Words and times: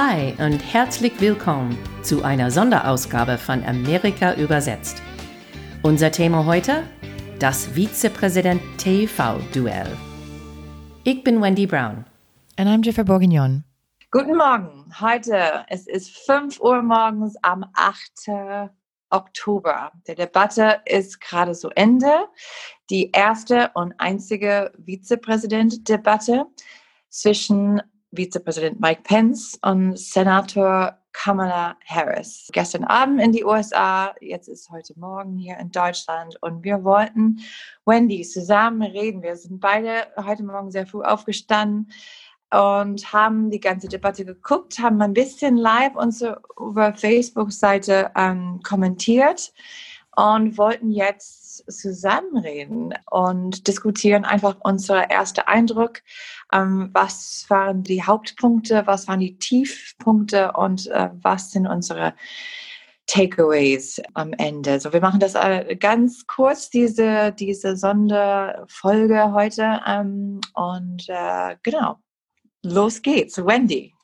Hi 0.00 0.32
und 0.38 0.60
herzlich 0.60 1.20
willkommen 1.20 1.76
zu 2.04 2.22
einer 2.22 2.52
Sonderausgabe 2.52 3.36
von 3.36 3.64
Amerika 3.64 4.32
übersetzt. 4.34 5.02
Unser 5.82 6.12
Thema 6.12 6.46
heute? 6.46 6.84
Das 7.40 7.74
Vizepräsident 7.74 8.62
TV-Duell. 8.78 9.88
Ich 11.02 11.24
bin 11.24 11.42
Wendy 11.42 11.66
Brown. 11.66 12.04
And 12.56 12.68
I'm 12.68 12.80
Jennifer 12.84 13.02
Bourguignon. 13.02 13.64
Guten 14.12 14.36
Morgen. 14.36 14.86
Heute, 15.00 15.64
es 15.66 15.88
ist 15.88 16.16
5 16.16 16.60
Uhr 16.60 16.80
morgens 16.80 17.34
am 17.42 17.66
8. 17.74 18.70
Oktober. 19.10 19.90
Die 20.06 20.14
Debatte 20.14 20.80
ist 20.84 21.20
gerade 21.20 21.54
zu 21.54 21.70
Ende. 21.70 22.28
Die 22.88 23.10
erste 23.10 23.72
und 23.74 23.94
einzige 23.98 24.70
Vizepräsident-Debatte 24.78 26.46
zwischen 27.08 27.82
Vizepräsident 28.12 28.80
Mike 28.80 29.02
Pence 29.02 29.58
und 29.62 29.98
Senator 29.98 30.98
Kamala 31.12 31.76
Harris. 31.84 32.48
Gestern 32.52 32.84
Abend 32.84 33.20
in 33.20 33.32
die 33.32 33.44
USA, 33.44 34.14
jetzt 34.20 34.48
ist 34.48 34.70
heute 34.70 34.98
Morgen 34.98 35.36
hier 35.36 35.58
in 35.58 35.70
Deutschland 35.70 36.36
und 36.42 36.62
wir 36.62 36.84
wollten 36.84 37.40
Wendy 37.84 38.22
zusammen 38.22 38.82
reden. 38.82 39.22
Wir 39.22 39.36
sind 39.36 39.60
beide 39.60 40.06
heute 40.16 40.44
Morgen 40.44 40.70
sehr 40.70 40.86
früh 40.86 41.02
aufgestanden 41.02 41.90
und 42.50 43.12
haben 43.12 43.50
die 43.50 43.60
ganze 43.60 43.88
Debatte 43.88 44.24
geguckt, 44.24 44.78
haben 44.78 45.02
ein 45.02 45.12
bisschen 45.12 45.56
live 45.56 45.96
unsere 45.96 46.40
Facebook-Seite 46.94 48.10
ähm, 48.16 48.60
kommentiert 48.62 49.52
und 50.16 50.56
wollten 50.56 50.90
jetzt 50.90 51.37
zusammenreden 51.66 52.94
und 53.10 53.66
diskutieren 53.66 54.24
einfach 54.24 54.56
unser 54.60 55.10
erster 55.10 55.48
Eindruck. 55.48 56.02
Ähm, 56.52 56.90
was 56.92 57.46
waren 57.48 57.82
die 57.82 58.02
Hauptpunkte, 58.02 58.86
was 58.86 59.08
waren 59.08 59.20
die 59.20 59.38
Tiefpunkte 59.38 60.52
und 60.52 60.86
äh, 60.88 61.10
was 61.22 61.50
sind 61.50 61.66
unsere 61.66 62.14
Takeaways 63.08 64.00
am 64.14 64.32
Ende. 64.34 64.78
So, 64.78 64.92
wir 64.92 65.00
machen 65.00 65.18
das 65.18 65.34
äh, 65.34 65.76
ganz 65.76 66.26
kurz, 66.26 66.70
diese, 66.70 67.32
diese 67.32 67.76
Sonderfolge 67.76 69.32
heute. 69.32 69.80
Ähm, 69.86 70.40
und 70.54 71.06
äh, 71.08 71.56
genau, 71.62 71.96
los 72.62 73.02
geht's. 73.02 73.38
Wendy. 73.38 73.94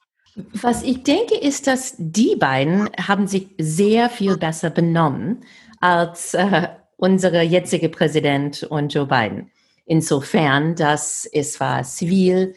Was 0.61 0.83
ich 0.83 1.05
denke, 1.05 1.37
ist, 1.37 1.69
dass 1.69 1.95
die 1.97 2.35
beiden 2.35 2.91
haben 2.97 3.29
sich 3.29 3.55
sehr 3.59 4.11
viel 4.11 4.37
besser 4.37 4.71
benommen 4.71 5.45
als 5.81 6.35
äh, 6.35 6.69
unsere 6.97 7.43
jetzige 7.43 7.89
Präsident 7.89 8.63
und 8.65 8.93
Joe 8.93 9.07
Biden. 9.07 9.51
Insofern, 9.87 10.75
dass 10.75 11.29
es 11.31 11.61
war 11.61 11.83
zivil, 11.83 12.55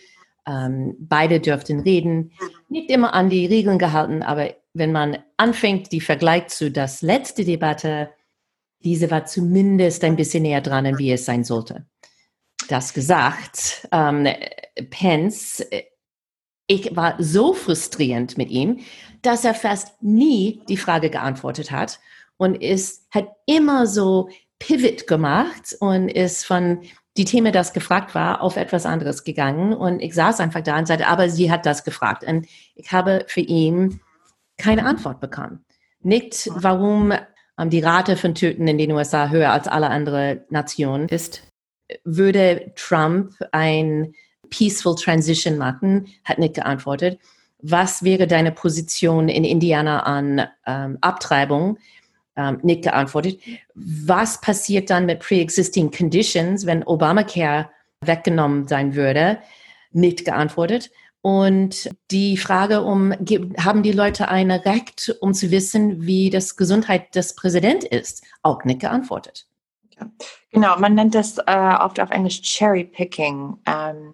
ähm, 0.47 0.95
beide 0.99 1.39
dürften 1.39 1.81
reden, 1.81 2.31
nicht 2.69 2.89
immer 2.89 3.13
an 3.13 3.30
die 3.30 3.45
Regeln 3.45 3.77
gehalten, 3.77 4.23
aber 4.23 4.55
wenn 4.73 4.91
man 4.91 5.17
anfängt, 5.35 5.91
die 5.91 6.02
Vergleich 6.02 6.47
zu 6.47 6.71
das 6.71 7.02
letzte 7.02 7.43
Debatte, 7.43 8.09
diese 8.83 9.11
war 9.11 9.25
zumindest 9.25 10.03
ein 10.03 10.15
bisschen 10.15 10.43
näher 10.43 10.61
dran, 10.61 10.97
wie 10.97 11.11
es 11.11 11.25
sein 11.25 11.43
sollte. 11.43 11.85
Das 12.69 12.93
gesagt, 12.93 13.88
ähm, 13.91 14.27
Pence, 14.89 15.65
ich 16.67 16.95
war 16.95 17.15
so 17.17 17.53
frustrierend 17.53 18.38
mit 18.38 18.49
ihm, 18.49 18.80
dass 19.21 19.45
er 19.45 19.53
fast 19.53 20.02
nie 20.03 20.61
die 20.69 20.77
Frage 20.77 21.09
geantwortet 21.09 21.71
hat 21.71 21.99
und 22.38 22.55
ist, 22.55 23.07
hat 23.11 23.30
immer 23.45 23.88
so 23.88 24.30
Pivot 24.59 25.07
gemacht 25.07 25.75
und 25.80 26.09
ist 26.09 26.45
von 26.45 26.81
die 27.17 27.25
Themen, 27.25 27.52
das 27.52 27.73
gefragt 27.73 28.13
war, 28.16 28.41
auf 28.41 28.57
etwas 28.57 28.85
anderes 28.85 29.23
gegangen. 29.23 29.73
Und 29.73 30.02
ich 30.02 30.14
saß 30.14 30.39
einfach 30.39 30.61
da 30.61 30.77
und 30.77 30.87
sagte, 30.87 31.08
aber 31.08 31.30
sie 31.30 31.52
hat 31.52 31.65
das 31.65 31.83
gefragt. 31.83 32.23
Und 32.23 32.48
ich 32.75 32.92
habe 32.92 33.25
für 33.27 33.42
ihn 33.42 33.99
keine 34.58 34.86
Antwort 34.86 35.20
bekommen. 35.20 35.65
Nicht, 36.02 36.49
warum 36.53 37.14
ähm, 37.58 37.70
die 37.70 37.80
Rate 37.80 38.17
von 38.17 38.36
Töten 38.36 38.67
in 38.67 38.77
den 38.77 38.92
USA 38.92 39.30
höher 39.30 39.52
als 39.52 39.67
alle 39.67 39.89
anderen 39.89 40.42
Nationen 40.49 41.09
ist. 41.09 41.43
Würde 42.04 42.71
Trump 42.75 43.33
ein 43.52 44.14
peaceful 44.49 44.95
transition 44.95 45.58
machen? 45.58 46.08
Hat 46.23 46.37
nicht 46.37 46.55
geantwortet. 46.55 47.19
Was 47.59 48.04
wäre 48.04 48.27
deine 48.27 48.52
Position 48.52 49.30
in 49.30 49.43
Indiana 49.43 50.04
an 50.04 50.48
ähm, 50.67 50.98
Abtreibung? 51.02 51.80
Ähm, 52.37 52.59
nicht 52.64 52.83
geantwortet. 52.83 53.39
Was 53.75 54.39
passiert 54.39 54.89
dann 54.89 55.05
mit 55.05 55.20
pre-existing 55.20 55.92
conditions, 55.92 56.65
wenn 56.65 56.83
Obamacare 56.83 57.70
weggenommen 58.02 58.67
sein 58.67 58.95
würde? 58.95 59.39
Nicht 59.92 60.23
geantwortet. 60.23 60.92
Und 61.21 61.89
die 62.11 62.37
Frage 62.37 62.83
um, 62.83 63.11
haben 63.58 63.83
die 63.83 63.92
Leute 63.92 64.30
ein 64.30 64.52
Recht, 64.52 65.14
um 65.20 65.33
zu 65.33 65.52
wissen, 65.52 66.05
wie 66.05 66.30
das 66.30 66.55
Gesundheit 66.55 67.15
des 67.15 67.36
Präsidenten 67.36 67.87
ist? 67.87 68.23
Auch 68.43 68.64
nicht 68.64 68.80
geantwortet. 68.80 69.48
Ja. 69.99 70.09
Genau, 70.52 70.80
man 70.80 70.93
nennt 70.95 71.15
das 71.15 71.37
äh, 71.39 71.75
oft 71.80 71.99
auf 71.99 72.11
Englisch 72.11 72.42
Cherry 72.42 72.83
Picking. 72.86 73.58
Ähm, 73.65 74.14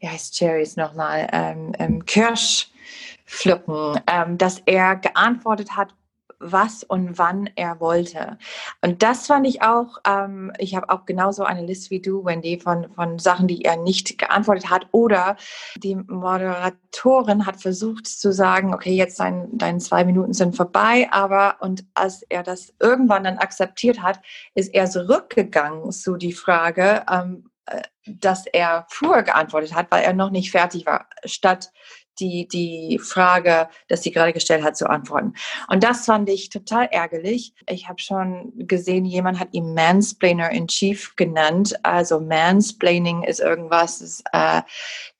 wie 0.00 0.08
heißt 0.08 0.34
Cherries 0.36 0.76
nochmal? 0.76 1.28
Ähm, 1.32 1.72
ähm, 1.78 2.04
Kirschpflücken, 2.04 4.00
ähm, 4.06 4.38
dass 4.38 4.60
er 4.66 4.96
geantwortet 4.96 5.76
hat 5.76 5.94
was 6.40 6.84
und 6.84 7.18
wann 7.18 7.50
er 7.56 7.80
wollte. 7.80 8.38
Und 8.80 9.02
das 9.02 9.26
fand 9.26 9.46
ich 9.46 9.62
auch, 9.62 9.98
ähm, 10.06 10.52
ich 10.58 10.74
habe 10.74 10.90
auch 10.90 11.04
genauso 11.04 11.44
eine 11.44 11.64
Liste 11.64 11.90
wie 11.90 12.00
du, 12.00 12.24
Wendy, 12.24 12.60
von, 12.60 12.92
von 12.94 13.18
Sachen, 13.18 13.48
die 13.48 13.64
er 13.64 13.76
nicht 13.76 14.18
geantwortet 14.18 14.70
hat. 14.70 14.86
Oder 14.92 15.36
die 15.76 15.96
Moderatorin 15.96 17.46
hat 17.46 17.60
versucht 17.60 18.06
zu 18.06 18.32
sagen, 18.32 18.74
okay, 18.74 18.94
jetzt 18.94 19.18
dein, 19.20 19.48
deine 19.56 19.78
zwei 19.78 20.04
Minuten 20.04 20.32
sind 20.32 20.56
vorbei, 20.56 21.08
aber 21.10 21.56
und 21.60 21.84
als 21.94 22.22
er 22.22 22.42
das 22.42 22.72
irgendwann 22.80 23.24
dann 23.24 23.38
akzeptiert 23.38 24.02
hat, 24.02 24.20
ist 24.54 24.74
er 24.74 24.88
zurückgegangen 24.88 25.90
zu 25.92 26.16
die 26.16 26.32
Frage, 26.32 27.04
ähm, 27.10 27.50
äh, 27.66 27.82
dass 28.06 28.46
er 28.46 28.86
früher 28.88 29.22
geantwortet 29.22 29.74
hat, 29.74 29.90
weil 29.90 30.04
er 30.04 30.14
noch 30.14 30.30
nicht 30.30 30.50
fertig 30.50 30.86
war, 30.86 31.08
statt 31.24 31.72
die, 32.20 32.48
die 32.48 32.98
Frage, 32.98 33.68
dass 33.88 34.02
sie 34.02 34.10
gerade 34.10 34.32
gestellt 34.32 34.64
hat, 34.64 34.76
zu 34.76 34.88
antworten. 34.88 35.34
Und 35.68 35.84
das 35.84 36.04
fand 36.04 36.28
ich 36.28 36.50
total 36.50 36.86
ärgerlich. 36.90 37.54
Ich 37.68 37.88
habe 37.88 38.00
schon 38.00 38.52
gesehen, 38.56 39.04
jemand 39.04 39.40
hat 39.40 39.48
ihn 39.52 39.74
Mansplainer 39.74 40.50
in 40.50 40.68
Chief 40.68 41.14
genannt. 41.16 41.74
Also 41.82 42.20
Mansplaining 42.20 43.22
ist 43.22 43.40
irgendwas, 43.40 43.98
das, 43.98 44.22
äh, 44.32 44.62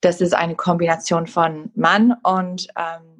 das 0.01 0.21
ist 0.21 0.33
eine 0.33 0.55
Kombination 0.55 1.27
von 1.27 1.71
Mann 1.75 2.15
und 2.23 2.67
ähm, 2.77 3.18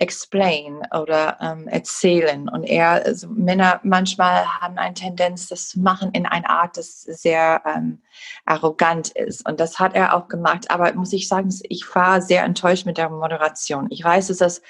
explain 0.00 0.80
oder 0.98 1.36
ähm, 1.40 1.68
erzählen. 1.68 2.48
Und 2.48 2.64
er, 2.64 3.04
also 3.04 3.28
Männer 3.28 3.80
manchmal 3.84 4.46
haben 4.46 4.78
eine 4.78 4.94
Tendenz, 4.94 5.48
das 5.48 5.68
zu 5.68 5.80
machen 5.80 6.10
in 6.12 6.26
einer 6.26 6.48
Art, 6.48 6.76
das 6.78 7.02
sehr 7.02 7.62
ähm, 7.66 8.00
arrogant 8.46 9.10
ist. 9.10 9.46
Und 9.46 9.60
das 9.60 9.78
hat 9.78 9.94
er 9.94 10.14
auch 10.14 10.28
gemacht. 10.28 10.70
Aber 10.70 10.92
muss 10.94 11.12
ich 11.12 11.28
sagen, 11.28 11.54
ich 11.68 11.94
war 11.94 12.22
sehr 12.22 12.44
enttäuscht 12.44 12.86
mit 12.86 12.96
der 12.96 13.10
Moderation. 13.10 13.88
Ich 13.90 14.02
weiß, 14.02 14.28
dass 14.28 14.38
das 14.38 14.62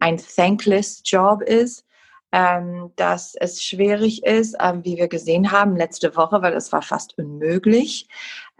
ein 0.00 0.18
thankless 0.18 1.00
Job 1.04 1.42
ist 1.42 1.86
ähm, 2.32 2.92
dass 2.96 3.34
es 3.34 3.62
schwierig 3.62 4.24
ist, 4.24 4.56
ähm, 4.58 4.84
wie 4.84 4.96
wir 4.96 5.08
gesehen 5.08 5.52
haben 5.52 5.76
letzte 5.76 6.16
Woche, 6.16 6.42
weil 6.42 6.54
es 6.54 6.72
war 6.72 6.82
fast 6.82 7.16
unmöglich 7.18 8.08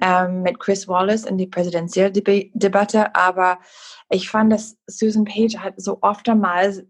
ähm, 0.01 0.43
mit 0.43 0.61
Chris 0.61 0.87
Wallace 0.89 1.25
in 1.25 1.39
die 1.39 1.47
Präsidentialdebatte. 1.47 3.15
Aber 3.15 3.59
ich 4.11 4.29
fand, 4.29 4.53
dass 4.53 4.77
Susan 4.87 5.25
Page 5.25 5.57
hat 5.57 5.75
so 5.81 5.99
oft 6.03 6.29
einmal 6.29 6.87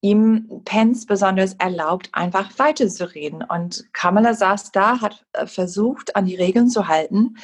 ihm 0.00 0.62
Pence 0.64 1.04
besonders 1.04 1.54
erlaubt, 1.54 2.08
einfach 2.12 2.58
weiterzureden. 2.58 3.42
Und 3.42 3.92
Kamala 3.92 4.34
saß 4.34 4.72
da, 4.72 5.00
hat 5.00 5.24
äh, 5.32 5.46
versucht, 5.46 6.16
an 6.16 6.24
die 6.24 6.36
Regeln 6.36 6.68
zu 6.68 6.88
halten 6.88 7.36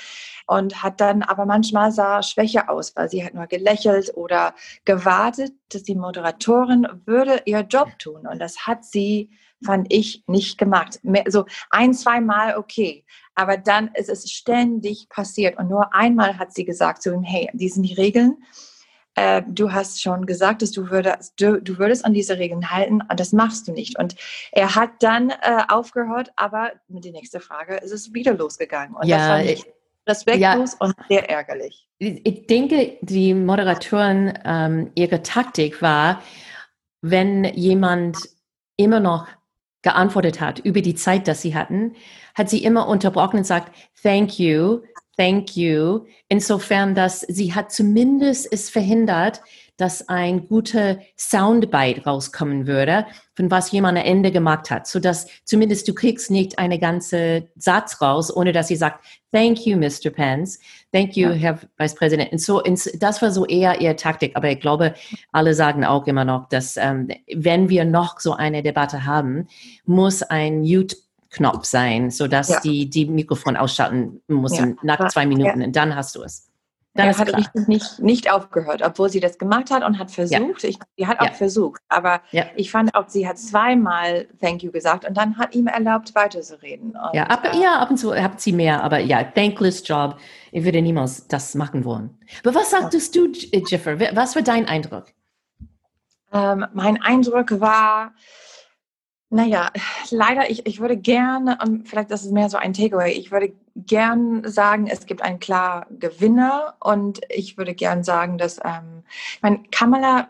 und 0.46 0.82
hat 0.82 1.00
dann 1.00 1.22
aber 1.22 1.44
manchmal 1.44 1.92
sah 1.92 2.22
Schwäche 2.22 2.68
aus, 2.68 2.94
weil 2.96 3.10
sie 3.10 3.24
hat 3.24 3.34
nur 3.34 3.46
gelächelt 3.46 4.16
oder 4.16 4.54
gewartet, 4.84 5.52
dass 5.70 5.82
die 5.82 5.96
Moderatorin 5.96 6.86
würde 7.04 7.42
ihr 7.44 7.60
Job 7.60 7.98
tun. 7.98 8.26
Und 8.26 8.38
das 8.38 8.66
hat 8.66 8.84
sie, 8.84 9.30
fand 9.64 9.92
ich, 9.92 10.24
nicht 10.26 10.56
gemacht. 10.56 11.00
So 11.26 11.44
ein, 11.70 11.92
zwei 11.92 12.20
Mal 12.20 12.56
okay. 12.56 13.04
Aber 13.34 13.58
dann 13.58 13.88
ist 13.88 14.08
es 14.08 14.30
ständig 14.30 15.08
passiert. 15.10 15.58
Und 15.58 15.68
nur 15.68 15.92
einmal 15.94 16.38
hat 16.38 16.54
sie 16.54 16.64
gesagt 16.64 17.02
zu 17.02 17.12
ihm, 17.12 17.22
hey, 17.22 17.50
die 17.52 17.68
sind 17.68 17.82
die 17.82 17.94
Regeln 17.94 18.38
äh, 19.16 19.42
du 19.48 19.72
hast 19.72 20.00
schon 20.00 20.26
gesagt, 20.26 20.62
dass 20.62 20.70
du 20.70 20.90
würdest, 20.90 21.40
du, 21.40 21.60
du, 21.60 21.78
würdest 21.78 22.04
an 22.04 22.12
diese 22.12 22.38
Regeln 22.38 22.70
halten 22.70 23.00
und 23.00 23.18
das 23.18 23.32
machst 23.32 23.66
du 23.66 23.72
nicht. 23.72 23.98
Und 23.98 24.14
er 24.52 24.74
hat 24.74 24.90
dann 25.00 25.30
äh, 25.30 25.34
aufgehört, 25.68 26.32
aber 26.36 26.72
mit 26.88 27.04
der 27.04 27.12
nächsten 27.12 27.40
Frage 27.40 27.76
ist 27.76 27.92
es 27.92 28.12
wieder 28.12 28.34
losgegangen. 28.34 28.94
Und 28.94 29.06
ja, 29.06 29.16
das 29.16 29.28
war 29.28 29.38
nicht 29.38 29.66
respektlos 30.06 30.72
ja, 30.72 30.86
und 30.86 30.94
sehr 31.08 31.28
ärgerlich. 31.28 31.88
Ich 31.98 32.46
denke, 32.46 32.98
die 33.00 33.32
Moderatoren, 33.34 34.38
ähm, 34.44 34.90
ihre 34.94 35.22
Taktik 35.22 35.80
war, 35.80 36.22
wenn 37.00 37.44
jemand 37.44 38.18
immer 38.76 39.00
noch 39.00 39.26
geantwortet 39.80 40.40
hat 40.40 40.58
über 40.58 40.82
die 40.82 40.94
Zeit, 40.94 41.26
dass 41.26 41.42
sie 41.42 41.54
hatten, 41.54 41.94
hat 42.34 42.50
sie 42.50 42.62
immer 42.62 42.86
unterbrochen 42.86 43.38
und 43.38 43.46
sagt, 43.46 43.74
thank 44.02 44.38
you, 44.38 44.82
thank 45.16 45.56
you. 45.56 46.06
Insofern, 46.28 46.94
dass 46.94 47.20
sie 47.20 47.54
hat 47.54 47.72
zumindest 47.72 48.52
es 48.52 48.70
verhindert, 48.70 49.40
dass 49.76 50.08
ein 50.08 50.48
guter 50.48 50.98
Soundbite 51.18 52.04
rauskommen 52.04 52.66
würde, 52.66 53.06
von 53.34 53.50
was 53.50 53.70
jemand 53.72 53.98
am 53.98 54.04
Ende 54.04 54.32
gemacht 54.32 54.70
hat, 54.70 54.86
so 54.86 54.98
dass 54.98 55.26
zumindest 55.44 55.86
du 55.86 55.94
kriegst 55.94 56.30
nicht 56.30 56.58
eine 56.58 56.78
ganze 56.78 57.48
Satz 57.56 58.00
raus, 58.00 58.34
ohne 58.34 58.52
dass 58.52 58.68
sie 58.68 58.76
sagt, 58.76 59.04
thank 59.32 59.66
you, 59.66 59.76
Mr. 59.76 60.10
Pence, 60.10 60.58
thank 60.92 61.14
you, 61.16 61.28
ja. 61.28 61.34
Herr 61.34 61.60
Vicepräsident. 61.76 62.32
Und 62.32 62.40
so, 62.40 62.62
das 62.98 63.20
war 63.20 63.30
so 63.30 63.44
eher 63.44 63.80
ihre 63.80 63.96
Taktik. 63.96 64.34
Aber 64.34 64.50
ich 64.50 64.60
glaube, 64.60 64.94
alle 65.32 65.52
sagen 65.52 65.84
auch 65.84 66.06
immer 66.06 66.24
noch, 66.24 66.48
dass 66.48 66.78
ähm, 66.78 67.08
wenn 67.34 67.68
wir 67.68 67.84
noch 67.84 68.18
so 68.18 68.32
eine 68.32 68.62
Debatte 68.62 69.04
haben, 69.04 69.46
muss 69.84 70.22
ein 70.22 70.60
Mute 70.60 70.96
Knopf 71.30 71.64
sein, 71.64 72.10
sodass 72.10 72.48
ja. 72.48 72.60
die, 72.60 72.88
die 72.88 73.06
Mikrofon 73.06 73.56
ausschalten 73.56 74.22
muss 74.28 74.56
ja. 74.58 74.68
nach 74.82 75.08
zwei 75.08 75.26
Minuten 75.26 75.62
und 75.62 75.74
dann 75.74 75.94
hast 75.94 76.14
du 76.16 76.22
es. 76.22 76.50
Dann 76.96 77.08
er 77.08 77.18
hat 77.18 77.28
klar. 77.28 77.38
richtig 77.38 77.68
nicht, 77.68 78.00
nicht 78.00 78.32
aufgehört, 78.32 78.80
obwohl 78.82 79.10
sie 79.10 79.20
das 79.20 79.38
gemacht 79.38 79.70
hat 79.70 79.84
und 79.84 79.98
hat 79.98 80.10
versucht. 80.10 80.62
Ja. 80.62 80.68
Ich, 80.68 80.78
sie 80.96 81.06
hat 81.06 81.20
auch 81.20 81.26
ja. 81.26 81.32
versucht, 81.32 81.82
aber 81.88 82.22
ja. 82.30 82.46
ich 82.56 82.70
fand 82.70 82.94
auch, 82.94 83.08
sie 83.08 83.28
hat 83.28 83.38
zweimal 83.38 84.26
Thank 84.40 84.62
you 84.62 84.72
gesagt 84.72 85.06
und 85.06 85.16
dann 85.16 85.36
hat 85.36 85.54
ihm 85.54 85.66
erlaubt, 85.66 86.14
weiterzureden. 86.14 86.96
Und, 86.96 87.14
ja, 87.14 87.24
ab, 87.24 87.52
äh, 87.52 87.60
ja, 87.60 87.78
ab 87.80 87.90
und 87.90 87.98
zu 87.98 88.14
hat 88.14 88.40
sie 88.40 88.52
mehr, 88.52 88.82
aber 88.82 88.98
ja, 88.98 89.22
thankless 89.24 89.86
Job. 89.86 90.16
Ich 90.52 90.64
würde 90.64 90.80
niemals 90.80 91.26
das 91.28 91.54
machen 91.54 91.84
wollen. 91.84 92.16
Aber 92.42 92.54
was 92.54 92.70
sagtest 92.70 93.14
du, 93.14 93.26
Jiffer? 93.26 94.00
Was 94.14 94.34
war 94.34 94.42
dein 94.42 94.66
Eindruck? 94.66 95.04
Ähm, 96.32 96.66
mein 96.72 97.00
Eindruck 97.02 97.60
war, 97.60 98.12
naja, 99.28 99.72
leider, 100.10 100.50
ich, 100.50 100.66
ich 100.66 100.80
würde 100.80 100.96
gerne, 100.96 101.58
und 101.62 101.88
vielleicht 101.88 102.10
das 102.10 102.24
ist 102.24 102.32
mehr 102.32 102.48
so 102.48 102.58
ein 102.58 102.72
Takeaway, 102.72 103.10
ich 103.12 103.32
würde 103.32 103.52
gern 103.74 104.48
sagen, 104.48 104.86
es 104.86 105.06
gibt 105.06 105.22
einen 105.22 105.40
klar 105.40 105.86
Gewinner 105.90 106.76
und 106.80 107.20
ich 107.28 107.58
würde 107.58 107.74
gern 107.74 108.04
sagen, 108.04 108.38
dass, 108.38 108.58
ähm, 108.64 109.02
ich 109.34 109.42
meine, 109.42 109.62
Kamala, 109.72 110.28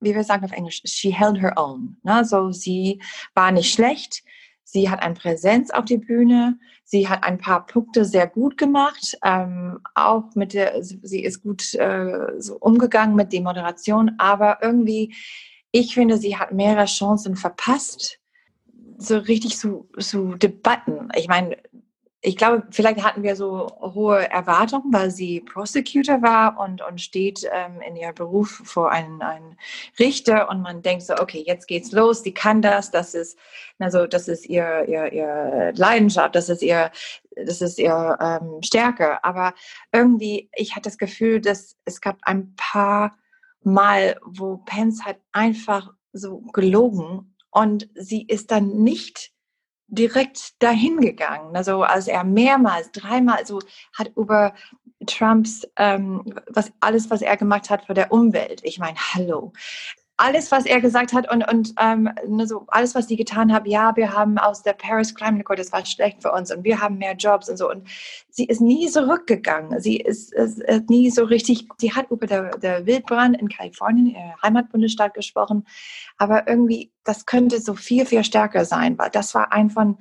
wie 0.00 0.14
wir 0.14 0.22
sagen 0.22 0.44
auf 0.44 0.52
Englisch, 0.52 0.82
she 0.84 1.12
held 1.12 1.40
her 1.40 1.54
own. 1.56 1.96
Ne? 2.04 2.24
So, 2.24 2.52
sie 2.52 3.02
war 3.34 3.50
nicht 3.50 3.72
schlecht, 3.72 4.22
sie 4.62 4.88
hat 4.90 5.02
eine 5.02 5.14
Präsenz 5.14 5.70
auf 5.70 5.84
die 5.84 5.98
Bühne, 5.98 6.56
sie 6.84 7.08
hat 7.08 7.24
ein 7.24 7.38
paar 7.38 7.66
Punkte 7.66 8.04
sehr 8.04 8.28
gut 8.28 8.56
gemacht, 8.56 9.18
ähm, 9.24 9.80
auch 9.96 10.34
mit 10.36 10.54
der, 10.54 10.84
sie 10.84 11.24
ist 11.24 11.42
gut 11.42 11.74
äh, 11.74 12.40
so 12.40 12.56
umgegangen 12.58 13.16
mit 13.16 13.32
der 13.32 13.40
Moderation, 13.40 14.12
aber 14.18 14.58
irgendwie, 14.62 15.16
ich 15.72 15.94
finde, 15.94 16.16
sie 16.16 16.36
hat 16.36 16.52
mehrere 16.52 16.84
Chancen 16.84 17.34
verpasst 17.34 18.20
so 18.98 19.18
richtig 19.18 19.58
zu, 19.58 19.88
zu 19.98 20.34
Debatten. 20.36 21.08
Ich 21.16 21.28
meine, 21.28 21.56
ich 22.26 22.36
glaube, 22.36 22.66
vielleicht 22.70 23.04
hatten 23.04 23.22
wir 23.22 23.36
so 23.36 23.68
hohe 23.80 24.28
Erwartungen, 24.30 24.92
weil 24.92 25.12
sie 25.12 25.42
Prosecutor 25.42 26.22
war 26.22 26.58
und, 26.58 26.82
und 26.82 27.00
steht 27.00 27.48
ähm, 27.52 27.80
in 27.80 27.94
ihrem 27.94 28.16
Beruf 28.16 28.62
vor 28.64 28.90
einem, 28.90 29.20
einem 29.20 29.56
Richter 29.98 30.48
und 30.48 30.60
man 30.60 30.82
denkt 30.82 31.04
so, 31.04 31.14
okay, 31.14 31.44
jetzt 31.46 31.68
geht's 31.68 31.92
los, 31.92 32.24
sie 32.24 32.34
kann 32.34 32.62
das, 32.62 32.90
das 32.90 33.14
ist, 33.14 33.38
also 33.78 34.08
das 34.08 34.26
ist 34.26 34.46
ihr, 34.46 34.88
ihr, 34.88 35.12
ihr 35.12 35.72
Leidenschaft, 35.76 36.34
das 36.34 36.48
ist 36.48 36.62
ihr, 36.62 36.90
das 37.36 37.62
ist 37.62 37.78
ihr 37.78 38.18
ähm, 38.20 38.60
Stärke. 38.62 39.22
Aber 39.22 39.54
irgendwie, 39.92 40.50
ich 40.56 40.74
hatte 40.74 40.88
das 40.88 40.98
Gefühl, 40.98 41.40
dass 41.40 41.76
es 41.84 42.00
gab 42.00 42.18
ein 42.22 42.54
paar 42.56 43.16
Mal, 43.62 44.18
wo 44.24 44.56
Pence 44.58 45.04
hat 45.04 45.18
einfach 45.32 45.92
so 46.12 46.40
gelogen 46.52 47.35
und 47.56 47.88
sie 47.94 48.22
ist 48.22 48.50
dann 48.50 48.68
nicht 48.82 49.32
direkt 49.88 50.62
dahin 50.62 51.00
gegangen. 51.00 51.56
Also 51.56 51.84
als 51.84 52.06
er 52.06 52.22
mehrmals, 52.22 52.90
dreimal 52.92 53.46
so 53.46 53.60
hat 53.96 54.12
über 54.14 54.54
Trumps, 55.06 55.66
ähm, 55.76 56.34
was 56.48 56.70
alles, 56.80 57.08
was 57.08 57.22
er 57.22 57.36
gemacht 57.38 57.70
hat 57.70 57.86
für 57.86 57.94
der 57.94 58.12
Umwelt. 58.12 58.60
Ich 58.62 58.78
meine, 58.78 58.98
hallo 59.14 59.52
alles, 60.18 60.50
was 60.50 60.64
er 60.64 60.80
gesagt 60.80 61.12
hat 61.12 61.30
und, 61.30 61.46
und 61.46 61.74
ähm, 61.78 62.08
ne, 62.26 62.46
so 62.46 62.64
alles, 62.68 62.94
was 62.94 63.06
die 63.06 63.16
getan 63.16 63.52
haben, 63.52 63.66
ja, 63.66 63.94
wir 63.96 64.12
haben 64.14 64.38
aus 64.38 64.62
der 64.62 64.72
Paris 64.72 65.14
Climate 65.14 65.40
Accord, 65.40 65.58
das 65.58 65.72
war 65.72 65.84
schlecht 65.84 66.22
für 66.22 66.32
uns 66.32 66.50
und 66.50 66.64
wir 66.64 66.80
haben 66.80 66.96
mehr 66.96 67.14
Jobs 67.14 67.48
und 67.50 67.58
so. 67.58 67.70
Und 67.70 67.86
sie 68.30 68.46
ist 68.46 68.60
nie 68.60 68.88
zurückgegangen. 68.88 69.78
Sie 69.80 69.98
ist, 69.98 70.32
ist, 70.32 70.60
ist 70.60 70.88
nie 70.88 71.10
so 71.10 71.24
richtig, 71.24 71.68
sie 71.78 71.92
hat 71.92 72.10
über 72.10 72.26
der, 72.26 72.56
der 72.58 72.86
Wildbrand 72.86 73.40
in 73.40 73.48
Kalifornien, 73.48 74.06
ihr 74.06 74.34
Heimatbundesstaat, 74.42 75.12
gesprochen. 75.12 75.66
Aber 76.16 76.48
irgendwie, 76.48 76.92
das 77.04 77.26
könnte 77.26 77.60
so 77.60 77.74
viel, 77.74 78.06
viel 78.06 78.24
stärker 78.24 78.64
sein, 78.64 78.98
weil 78.98 79.10
das 79.10 79.34
war 79.34 79.52
ein 79.52 79.70
von 79.70 79.98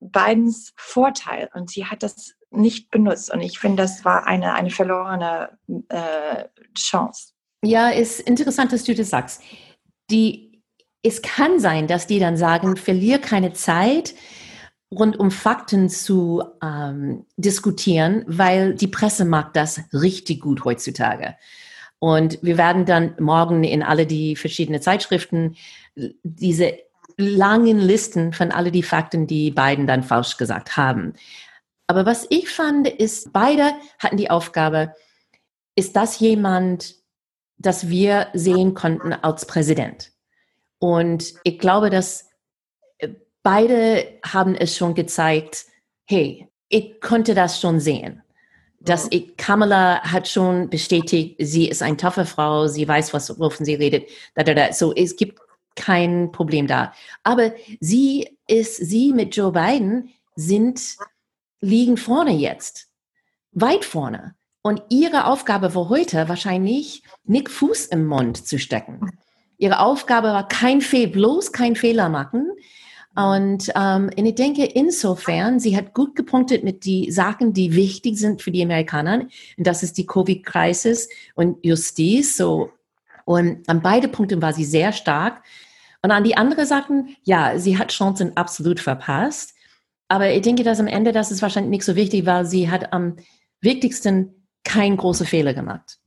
Bidens 0.00 0.72
Vorteil 0.76 1.48
und 1.54 1.70
sie 1.70 1.86
hat 1.86 2.02
das 2.02 2.34
nicht 2.50 2.90
benutzt. 2.90 3.32
Und 3.32 3.40
ich 3.40 3.58
finde, 3.58 3.82
das 3.82 4.04
war 4.04 4.26
eine, 4.26 4.54
eine 4.54 4.70
verlorene 4.70 5.58
äh, 5.88 6.44
Chance. 6.76 7.31
Ja, 7.64 7.90
ist 7.90 8.20
interessant, 8.20 8.72
dass 8.72 8.84
du 8.84 8.94
das 8.94 9.10
sagst. 9.10 9.42
Die, 10.10 10.62
es 11.02 11.22
kann 11.22 11.60
sein, 11.60 11.86
dass 11.86 12.06
die 12.06 12.18
dann 12.18 12.36
sagen, 12.36 12.76
verlier 12.76 13.18
keine 13.18 13.52
Zeit, 13.52 14.14
rund 14.90 15.18
um 15.18 15.30
Fakten 15.30 15.88
zu 15.88 16.42
ähm, 16.62 17.24
diskutieren, 17.36 18.24
weil 18.26 18.74
die 18.74 18.88
Presse 18.88 19.24
mag 19.24 19.54
das 19.54 19.80
richtig 19.92 20.40
gut 20.40 20.64
heutzutage. 20.64 21.36
Und 21.98 22.38
wir 22.42 22.58
werden 22.58 22.84
dann 22.84 23.14
morgen 23.20 23.62
in 23.62 23.82
alle 23.82 24.06
die 24.06 24.34
verschiedenen 24.34 24.82
Zeitschriften 24.82 25.56
diese 25.94 26.74
langen 27.16 27.78
Listen 27.78 28.32
von 28.32 28.50
alle 28.50 28.72
die 28.72 28.82
Fakten, 28.82 29.26
die 29.26 29.50
beiden 29.52 29.86
dann 29.86 30.02
falsch 30.02 30.36
gesagt 30.36 30.76
haben. 30.76 31.14
Aber 31.86 32.04
was 32.04 32.26
ich 32.30 32.48
fand, 32.48 32.88
ist, 32.88 33.32
beide 33.32 33.72
hatten 33.98 34.16
die 34.16 34.30
Aufgabe, 34.30 34.94
ist 35.76 35.94
das 35.94 36.18
jemand, 36.18 36.96
das 37.62 37.88
wir 37.88 38.28
sehen 38.34 38.74
konnten 38.74 39.12
als 39.12 39.46
Präsident. 39.46 40.12
Und 40.78 41.34
ich 41.44 41.58
glaube, 41.58 41.90
dass 41.90 42.28
äh, 42.98 43.08
beide 43.42 44.18
haben 44.24 44.54
es 44.54 44.76
schon 44.76 44.94
gezeigt, 44.94 45.66
hey, 46.06 46.48
ich 46.68 47.00
konnte 47.00 47.34
das 47.34 47.60
schon 47.60 47.80
sehen. 47.80 48.22
Dass 48.80 49.06
ich, 49.10 49.36
Kamala 49.36 50.02
hat 50.02 50.26
schon 50.26 50.68
bestätigt, 50.68 51.36
sie 51.38 51.68
ist 51.68 51.82
eine 51.82 51.96
taffe 51.96 52.26
Frau, 52.26 52.66
sie 52.66 52.86
weiß, 52.86 53.14
was, 53.14 53.38
wovon 53.38 53.64
sie 53.64 53.74
redet. 53.74 54.08
Da, 54.34 54.42
da, 54.42 54.54
da. 54.54 54.72
So, 54.72 54.92
es 54.92 55.14
gibt 55.14 55.38
kein 55.76 56.32
Problem 56.32 56.66
da. 56.66 56.92
Aber 57.22 57.52
sie 57.78 58.36
ist, 58.48 58.76
sie 58.76 59.12
mit 59.12 59.36
Joe 59.36 59.52
Biden 59.52 60.10
sind, 60.34 60.96
liegen 61.60 61.96
vorne 61.96 62.32
jetzt. 62.32 62.88
Weit 63.52 63.84
vorne. 63.84 64.34
Und 64.62 64.82
ihre 64.90 65.26
Aufgabe 65.26 65.74
war 65.74 65.88
heute 65.88 66.28
wahrscheinlich, 66.28 67.02
Nick 67.24 67.50
Fuß 67.50 67.86
im 67.86 68.06
Mund 68.06 68.46
zu 68.46 68.58
stecken. 68.58 69.10
Ihre 69.58 69.80
Aufgabe 69.80 70.28
war 70.28 70.48
kein 70.48 70.80
Fehl, 70.80 71.08
bloß 71.08 71.52
kein 71.52 71.76
Fehler 71.76 72.08
machen. 72.08 72.50
Und, 73.14 73.70
ähm, 73.76 74.10
und 74.16 74.24
ich 74.24 74.34
denke, 74.36 74.64
insofern, 74.64 75.60
sie 75.60 75.76
hat 75.76 75.92
gut 75.92 76.16
gepunktet 76.16 76.64
mit 76.64 76.84
die 76.84 77.10
Sachen, 77.10 77.52
die 77.52 77.74
wichtig 77.74 78.16
sind 78.16 78.40
für 78.40 78.50
die 78.50 78.62
Amerikaner. 78.62 79.26
Und 79.58 79.66
das 79.66 79.82
ist 79.82 79.98
die 79.98 80.06
Covid-Krise 80.06 81.08
und 81.34 81.64
Justiz. 81.64 82.36
So. 82.36 82.70
Und 83.24 83.68
an 83.68 83.82
beide 83.82 84.08
Punkten 84.08 84.40
war 84.40 84.52
sie 84.52 84.64
sehr 84.64 84.92
stark. 84.92 85.42
Und 86.02 86.10
an 86.10 86.24
die 86.24 86.36
anderen 86.36 86.66
Sachen, 86.66 87.16
ja, 87.22 87.58
sie 87.58 87.78
hat 87.78 87.92
Chancen 87.92 88.36
absolut 88.36 88.80
verpasst. 88.80 89.54
Aber 90.08 90.32
ich 90.32 90.42
denke, 90.42 90.62
dass 90.62 90.80
am 90.80 90.86
Ende, 90.86 91.12
das 91.12 91.30
ist 91.30 91.42
wahrscheinlich 91.42 91.70
nicht 91.70 91.84
so 91.84 91.96
wichtig, 91.96 92.26
weil 92.26 92.44
sie 92.46 92.70
hat 92.70 92.92
am 92.92 93.16
wichtigsten 93.60 94.41
kein 94.64 94.96
große 94.96 95.24
Fehler 95.24 95.54
gemacht. 95.54 95.98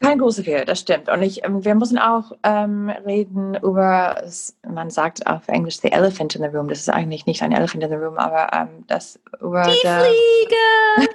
Kein 0.00 0.18
großer 0.18 0.44
Fehler, 0.44 0.64
das 0.64 0.78
stimmt. 0.78 1.08
Und 1.08 1.22
ich, 1.22 1.44
ähm, 1.44 1.64
wir 1.64 1.74
müssen 1.74 1.98
auch 1.98 2.30
ähm, 2.44 2.88
reden 3.04 3.56
über, 3.56 4.22
man 4.66 4.90
sagt 4.90 5.26
auf 5.26 5.48
Englisch 5.48 5.80
the 5.80 5.90
elephant 5.90 6.36
in 6.36 6.42
the 6.42 6.56
room. 6.56 6.68
Das 6.68 6.78
ist 6.78 6.88
eigentlich 6.88 7.26
nicht 7.26 7.42
ein 7.42 7.50
elephant 7.50 7.82
in 7.82 7.90
the 7.90 7.96
room, 7.96 8.16
aber 8.16 8.48
ähm, 8.52 8.84
das 8.86 9.18
über 9.40 9.64
die 9.64 9.72
Fliege. 9.80 11.08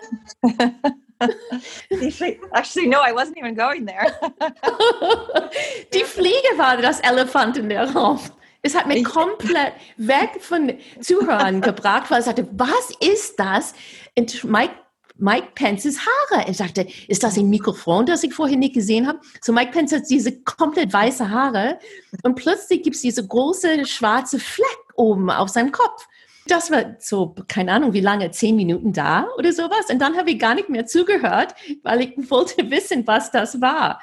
die 2.02 2.12
Fliege. 2.12 2.40
Actually, 2.52 2.88
no, 2.88 2.98
I 2.98 3.14
wasn't 3.14 3.38
even 3.38 3.56
going 3.56 3.88
there. 3.88 4.12
die 5.94 6.04
Fliege 6.04 6.58
war 6.58 6.76
das 6.76 7.00
Elefant 7.00 7.58
in 7.58 7.70
der 7.70 7.90
Raum. 7.90 8.20
Es 8.64 8.76
hat 8.76 8.88
mich 8.88 9.04
komplett 9.04 9.74
weg 9.98 10.42
von 10.42 10.74
Zuhörern 11.00 11.62
gebracht, 11.62 12.10
weil 12.10 12.20
ich 12.20 12.26
sagte, 12.26 12.48
was 12.52 12.92
ist 13.02 13.38
das? 13.38 13.74
Und 14.18 14.44
Mike 14.46 14.74
Mike 15.16 15.50
Pences 15.56 16.00
Haare. 16.00 16.50
Ich 16.50 16.58
dachte, 16.58 16.88
ist 17.08 17.24
das 17.24 17.38
ein 17.38 17.50
Mikrofon, 17.50 18.06
das 18.06 18.24
ich 18.24 18.34
vorher 18.34 18.58
nicht 18.58 18.74
gesehen 18.74 19.08
habe? 19.08 19.20
So 19.42 19.54
Mike 19.54 19.72
Pence 19.72 19.94
hat 19.94 20.10
diese 20.10 20.42
komplett 20.42 20.92
weiße 20.92 21.30
Haare 21.30 21.80
und 22.24 22.36
plötzlich 22.36 22.84
gibt 22.84 22.96
es 22.96 23.02
diese 23.02 23.26
große 23.26 23.86
schwarze 23.86 24.40
Fleck 24.40 24.68
oben 24.96 25.30
auf 25.30 25.50
seinem 25.50 25.72
Kopf. 25.72 26.08
Das 26.48 26.72
war 26.72 26.96
so, 27.00 27.36
keine 27.48 27.72
Ahnung, 27.72 27.94
wie 27.94 28.02
lange, 28.02 28.32
zehn 28.32 28.56
Minuten 28.56 28.92
da 28.92 29.28
oder 29.38 29.54
sowas. 29.54 29.90
Und 29.90 30.00
dann 30.00 30.18
habe 30.18 30.32
ich 30.32 30.40
gar 30.40 30.56
nicht 30.56 30.70
mehr 30.70 30.86
zugehört, 30.86 31.56
weil 31.84 32.02
ich 32.02 32.30
wollte 32.30 32.56
wissen, 32.70 33.08
was 33.08 33.32
das 33.32 33.62
war. 33.62 34.02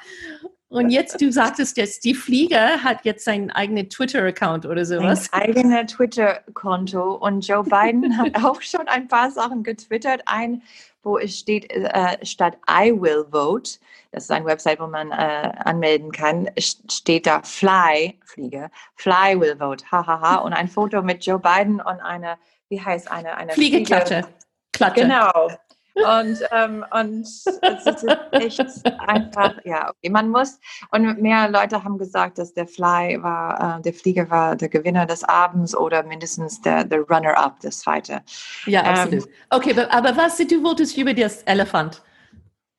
Und 0.71 0.89
jetzt, 0.89 1.19
du 1.19 1.29
sagtest 1.33 1.75
jetzt, 1.75 2.05
die 2.05 2.15
Flieger 2.15 2.81
hat 2.81 3.03
jetzt 3.03 3.25
seinen 3.25 3.51
eigenen 3.51 3.89
Twitter-Account 3.89 4.65
oder 4.65 4.85
sowas. 4.85 5.27
Ein 5.33 5.41
eigenes 5.41 5.91
Twitter-Konto. 5.91 7.15
Und 7.15 7.45
Joe 7.45 7.63
Biden 7.63 8.17
hat 8.17 8.35
auch 8.43 8.61
schon 8.61 8.87
ein 8.87 9.09
paar 9.09 9.31
Sachen 9.31 9.63
getwittert. 9.63 10.21
Ein 10.27 10.61
wo 11.03 11.17
es 11.17 11.39
steht, 11.39 11.71
äh, 11.71 12.23
statt 12.25 12.57
I 12.69 12.91
will 12.91 13.25
vote, 13.31 13.79
das 14.11 14.23
ist 14.23 14.31
eine 14.31 14.45
Website, 14.45 14.79
wo 14.79 14.87
man 14.87 15.11
äh, 15.11 15.51
anmelden 15.63 16.11
kann, 16.11 16.49
steht 16.57 17.25
da 17.25 17.41
Fly, 17.43 18.19
Fliege, 18.25 18.69
Fly 18.95 19.39
will 19.39 19.57
vote, 19.57 19.85
hahaha, 19.91 20.21
ha, 20.21 20.21
ha. 20.21 20.35
und 20.37 20.53
ein 20.53 20.67
Foto 20.67 21.01
mit 21.01 21.25
Joe 21.25 21.39
Biden 21.39 21.81
und 21.81 21.99
eine, 21.99 22.37
wie 22.69 22.81
heißt 22.81 23.11
eine, 23.11 23.37
eine 23.37 23.53
Fliegeklatsche. 23.53 24.25
Klatsche. 24.73 25.01
Genau. 25.01 25.49
Und, 25.93 26.39
ähm, 26.51 26.85
und 26.91 27.23
es 27.25 27.45
ist 27.45 28.05
echt 28.31 28.59
einfach, 29.07 29.55
ja, 29.65 29.89
okay, 29.89 30.09
man 30.09 30.29
muss. 30.29 30.59
Und 30.91 31.21
mehr 31.21 31.49
Leute 31.49 31.83
haben 31.83 31.97
gesagt, 31.97 32.37
dass 32.37 32.53
der 32.53 32.67
Fly 32.67 33.21
war, 33.21 33.79
äh, 33.79 33.81
der 33.81 33.93
Flieger 33.93 34.29
war 34.29 34.55
der 34.55 34.69
Gewinner 34.69 35.05
des 35.05 35.23
Abends 35.23 35.75
oder 35.75 36.03
mindestens 36.03 36.61
der, 36.61 36.83
der 36.83 37.01
Runner-up, 37.01 37.59
das 37.61 37.79
zweite. 37.79 38.21
Ja, 38.65 38.83
absolut. 38.83 39.25
Ähm, 39.25 39.31
okay, 39.49 39.75
aber 39.89 40.15
was 40.15 40.37
du 40.37 40.63
wolltest 40.63 40.97
über 40.97 41.13
das 41.13 41.43
Elefant? 41.43 42.01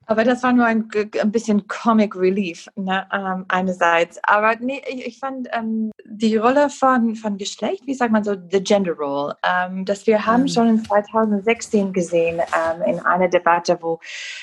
Aber 0.06 0.24
das 0.24 0.42
war 0.42 0.52
nur 0.52 0.66
ein, 0.66 0.88
ein 1.20 1.32
bisschen 1.32 1.66
Comic 1.68 2.16
Relief, 2.16 2.68
ne, 2.76 3.06
ähm, 3.12 3.44
einerseits. 3.48 4.18
Aber 4.24 4.56
nee, 4.56 4.82
ich, 4.88 5.06
ich 5.06 5.18
fand 5.18 5.48
ähm, 5.52 5.90
die 6.04 6.36
Rolle 6.36 6.70
von, 6.70 7.14
von 7.14 7.38
Geschlecht, 7.38 7.86
wie 7.86 7.94
sagt 7.94 8.12
man 8.12 8.24
so, 8.24 8.34
the 8.50 8.62
Gender 8.62 8.92
Role, 8.92 9.36
ähm, 9.42 9.84
das 9.84 10.06
wir 10.06 10.26
haben 10.26 10.42
mhm. 10.42 10.48
schon 10.48 10.68
in 10.68 10.84
2016 10.84 11.92
gesehen 11.92 12.40
ähm, 12.40 12.82
in 12.82 13.00
einer 13.00 13.28
Debatte, 13.28 13.78
wo 13.80 14.00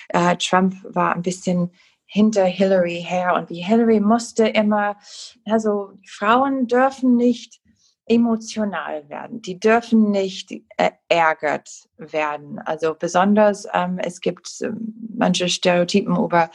äh, 0.10 0.36
Trump 0.38 0.76
war 0.84 1.16
ein 1.16 1.22
bisschen 1.22 1.72
hinter 2.12 2.46
Hillary 2.46 3.06
her 3.08 3.36
und 3.36 3.52
wie 3.52 3.62
Hillary 3.62 4.00
musste 4.00 4.48
immer, 4.48 4.98
also 5.46 5.92
Frauen 6.08 6.66
dürfen 6.66 7.16
nicht 7.16 7.59
emotional 8.10 9.08
werden. 9.08 9.42
Die 9.42 9.60
dürfen 9.60 10.12
nicht 10.12 10.52
äh, 10.78 10.92
ärgert 11.08 11.88
werden. 11.98 12.60
Also 12.60 12.96
besonders, 12.96 13.68
ähm, 13.74 14.00
es 14.00 14.20
gibt 14.20 14.50
ähm, 14.62 14.94
manche 15.16 15.48
Stereotypen 15.48 16.18
über 16.18 16.50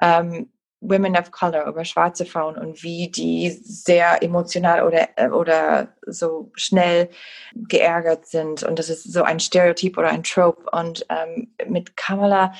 ähm, 0.00 0.50
Women 0.80 1.16
of 1.16 1.32
Color, 1.32 1.66
über 1.66 1.84
schwarze 1.84 2.24
Frauen 2.24 2.56
und 2.56 2.82
wie 2.82 3.10
die 3.10 3.50
sehr 3.50 4.22
emotional 4.22 4.86
oder, 4.86 5.08
äh, 5.16 5.28
oder 5.28 5.88
so 6.06 6.52
schnell 6.54 7.08
geärgert 7.54 8.26
sind. 8.26 8.62
Und 8.62 8.78
das 8.78 8.88
ist 8.88 9.12
so 9.12 9.22
ein 9.22 9.40
Stereotyp 9.40 9.98
oder 9.98 10.10
ein 10.10 10.22
Trope. 10.22 10.70
Und 10.70 11.04
ähm, 11.08 11.52
mit 11.66 11.96
Kamala, 11.96 12.52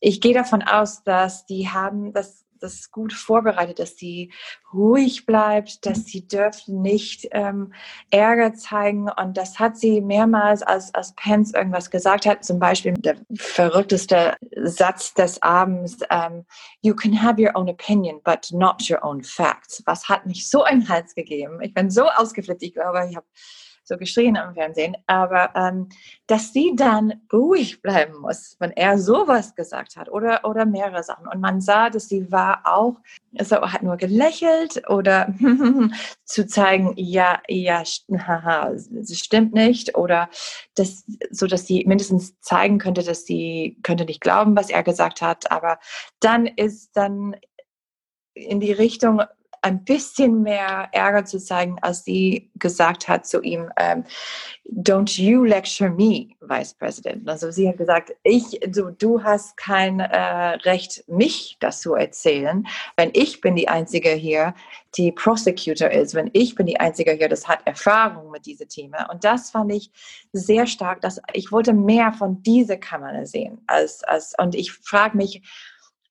ich 0.00 0.20
gehe 0.20 0.34
davon 0.34 0.62
aus, 0.62 1.04
dass 1.04 1.46
die 1.46 1.70
haben, 1.70 2.12
das 2.12 2.43
das 2.64 2.90
gut 2.90 3.12
vorbereitet, 3.12 3.78
dass 3.78 3.96
sie 3.96 4.32
ruhig 4.72 5.26
bleibt, 5.26 5.86
dass 5.86 6.04
sie 6.06 6.26
dürfen 6.26 6.82
nicht 6.82 7.28
ähm, 7.30 7.72
Ärger 8.10 8.54
zeigen. 8.54 9.08
Und 9.10 9.36
das 9.36 9.58
hat 9.58 9.76
sie 9.76 10.00
mehrmals, 10.00 10.62
als, 10.62 10.92
als 10.94 11.14
Pence 11.14 11.54
irgendwas 11.54 11.90
gesagt 11.90 12.26
hat, 12.26 12.44
zum 12.44 12.58
Beispiel 12.58 12.94
der 12.94 13.16
verrückteste 13.36 14.36
Satz 14.62 15.14
des 15.14 15.40
Abends, 15.42 15.98
ähm, 16.10 16.44
you 16.82 16.94
can 16.94 17.22
have 17.22 17.40
your 17.40 17.52
own 17.54 17.68
opinion, 17.68 18.20
but 18.24 18.50
not 18.52 18.88
your 18.90 19.04
own 19.04 19.22
facts. 19.22 19.82
Was 19.86 20.08
hat 20.08 20.26
mich 20.26 20.48
so 20.48 20.64
einen 20.64 20.88
Hals 20.88 21.14
gegeben? 21.14 21.60
Ich 21.62 21.74
bin 21.74 21.90
so 21.90 22.08
ausgeflippt, 22.08 22.62
ich 22.62 22.74
glaube, 22.74 23.06
ich 23.08 23.16
habe 23.16 23.26
so 23.84 23.96
geschrien 23.96 24.36
am 24.36 24.54
Fernsehen, 24.54 24.96
aber 25.06 25.54
ähm, 25.54 25.88
dass 26.26 26.52
sie 26.52 26.74
dann 26.74 27.20
ruhig 27.32 27.82
bleiben 27.82 28.18
muss, 28.18 28.56
wenn 28.58 28.70
er 28.70 28.98
sowas 28.98 29.54
gesagt 29.54 29.96
hat 29.96 30.10
oder, 30.10 30.44
oder 30.44 30.64
mehrere 30.64 31.02
Sachen. 31.02 31.28
Und 31.28 31.40
man 31.40 31.60
sah, 31.60 31.90
dass 31.90 32.08
sie 32.08 32.32
war 32.32 32.62
auch, 32.64 32.96
also 33.38 33.60
hat 33.60 33.82
nur 33.82 33.96
gelächelt 33.96 34.88
oder 34.88 35.34
zu 36.24 36.46
zeigen, 36.46 36.94
ja, 36.96 37.40
ja, 37.46 37.82
haha, 37.82 38.70
es 38.70 39.18
stimmt 39.18 39.52
nicht. 39.52 39.96
Oder 39.96 40.30
das, 40.74 41.04
so, 41.30 41.46
dass 41.46 41.66
sie 41.66 41.84
mindestens 41.86 42.40
zeigen 42.40 42.78
könnte, 42.78 43.02
dass 43.02 43.26
sie 43.26 43.78
könnte 43.82 44.06
nicht 44.06 44.20
glauben, 44.20 44.56
was 44.56 44.70
er 44.70 44.82
gesagt 44.82 45.20
hat, 45.20 45.50
aber 45.50 45.78
dann 46.20 46.46
ist 46.46 46.96
dann 46.96 47.36
in 48.34 48.60
die 48.60 48.72
Richtung 48.72 49.22
ein 49.64 49.82
bisschen 49.82 50.42
mehr 50.42 50.88
Ärger 50.92 51.24
zu 51.24 51.38
zeigen, 51.38 51.78
als 51.80 52.04
sie 52.04 52.50
gesagt 52.56 53.08
hat 53.08 53.26
zu 53.26 53.40
ihm, 53.40 53.70
ähm, 53.78 54.04
don't 54.70 55.18
you 55.18 55.42
lecture 55.42 55.88
me, 55.88 56.28
Vice 56.42 56.74
President. 56.74 57.26
Also 57.26 57.50
sie 57.50 57.66
hat 57.66 57.78
gesagt, 57.78 58.12
ich, 58.24 58.60
du, 58.68 58.90
du 58.90 59.22
hast 59.22 59.56
kein 59.56 60.00
äh, 60.00 60.56
Recht, 60.66 61.04
mich 61.08 61.56
das 61.60 61.80
zu 61.80 61.94
erzählen, 61.94 62.66
wenn 62.96 63.10
ich 63.14 63.40
bin 63.40 63.56
die 63.56 63.68
Einzige 63.68 64.10
hier, 64.10 64.54
die 64.98 65.10
Prosecutor 65.10 65.90
ist, 65.90 66.14
wenn 66.14 66.28
ich 66.34 66.54
bin 66.54 66.66
die 66.66 66.78
Einzige 66.78 67.12
hier, 67.12 67.30
das 67.30 67.48
hat 67.48 67.60
Erfahrung 67.64 68.30
mit 68.30 68.44
diesem 68.44 68.68
Thema. 68.68 69.10
Und 69.10 69.24
das 69.24 69.50
fand 69.50 69.72
ich 69.72 69.90
sehr 70.32 70.66
stark, 70.66 71.00
dass 71.00 71.22
ich 71.32 71.52
wollte 71.52 71.72
mehr 71.72 72.12
von 72.12 72.42
dieser 72.42 72.76
Kammer 72.76 73.24
sehen. 73.24 73.62
Als, 73.66 74.04
als, 74.04 74.34
und 74.38 74.54
ich 74.54 74.72
frage 74.72 75.16
mich, 75.16 75.42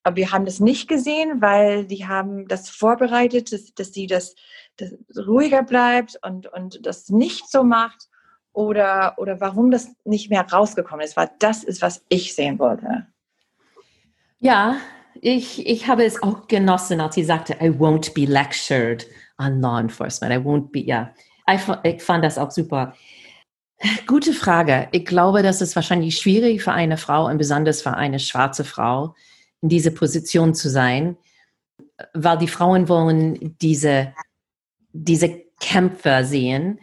aber 0.04 0.16
wir 0.16 0.32
haben 0.32 0.44
das 0.44 0.60
nicht 0.60 0.86
gesehen, 0.86 1.40
weil 1.40 1.86
die 1.86 2.06
haben 2.06 2.46
das 2.46 2.68
vorbereitet, 2.68 3.52
dass, 3.52 3.74
dass 3.74 3.92
sie 3.92 4.06
das, 4.06 4.36
das 4.76 4.92
ruhiger 5.26 5.62
bleibt 5.62 6.18
und, 6.22 6.46
und 6.52 6.86
das 6.86 7.08
nicht 7.08 7.50
so 7.50 7.64
macht 7.64 8.08
oder, 8.52 9.14
oder 9.16 9.40
warum 9.40 9.70
das 9.70 9.88
nicht 10.04 10.30
mehr 10.30 10.46
rausgekommen 10.46 11.04
ist, 11.04 11.16
weil 11.16 11.30
das 11.38 11.64
ist, 11.64 11.82
was 11.82 12.04
ich 12.08 12.34
sehen 12.34 12.58
wollte. 12.58 13.06
Ja, 14.38 14.76
ich, 15.20 15.66
ich 15.66 15.88
habe 15.88 16.04
es 16.04 16.22
auch 16.22 16.48
genossen, 16.48 17.00
als 17.00 17.14
sie 17.14 17.24
sagte, 17.24 17.54
I 17.54 17.70
won't 17.70 18.12
be 18.12 18.30
lectured 18.30 19.06
on 19.38 19.60
law 19.60 19.80
enforcement. 19.80 20.34
I 20.34 20.36
won't 20.36 20.70
be, 20.70 20.80
ja. 20.80 21.12
Ich, 21.50 21.62
ich 21.82 22.02
fand 22.02 22.24
das 22.24 22.36
auch 22.36 22.50
super. 22.50 22.94
Gute 24.06 24.32
Frage. 24.32 24.88
Ich 24.92 25.04
glaube, 25.04 25.42
das 25.42 25.60
ist 25.60 25.74
wahrscheinlich 25.76 26.18
schwierig 26.18 26.62
für 26.62 26.72
eine 26.72 26.96
Frau 26.96 27.26
und 27.26 27.38
besonders 27.38 27.82
für 27.82 27.94
eine 27.94 28.18
schwarze 28.18 28.64
Frau, 28.64 29.14
in 29.64 29.70
diese 29.70 29.90
Position 29.90 30.52
zu 30.52 30.68
sein, 30.68 31.16
weil 32.12 32.36
die 32.36 32.48
Frauen 32.48 32.86
wollen 32.90 33.56
diese, 33.62 34.12
diese 34.92 35.42
Kämpfer 35.58 36.22
sehen 36.24 36.80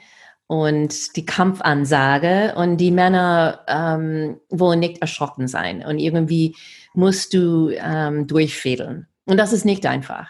und 0.47 1.15
die 1.15 1.25
Kampfansage 1.27 2.55
und 2.55 2.77
die 2.77 2.89
Männer 2.89 3.63
ähm, 3.67 4.39
wollen 4.50 4.79
nicht 4.79 5.00
erschrocken 5.00 5.47
sein 5.47 5.85
und 5.85 6.00
irgendwie 6.00 6.55
musst 6.95 7.35
du 7.35 7.69
ähm, 7.69 8.25
durchfädeln. 8.25 9.07
Und 9.25 9.38
das 9.38 9.53
ist 9.53 9.63
nicht 9.63 9.85
einfach. 9.85 10.29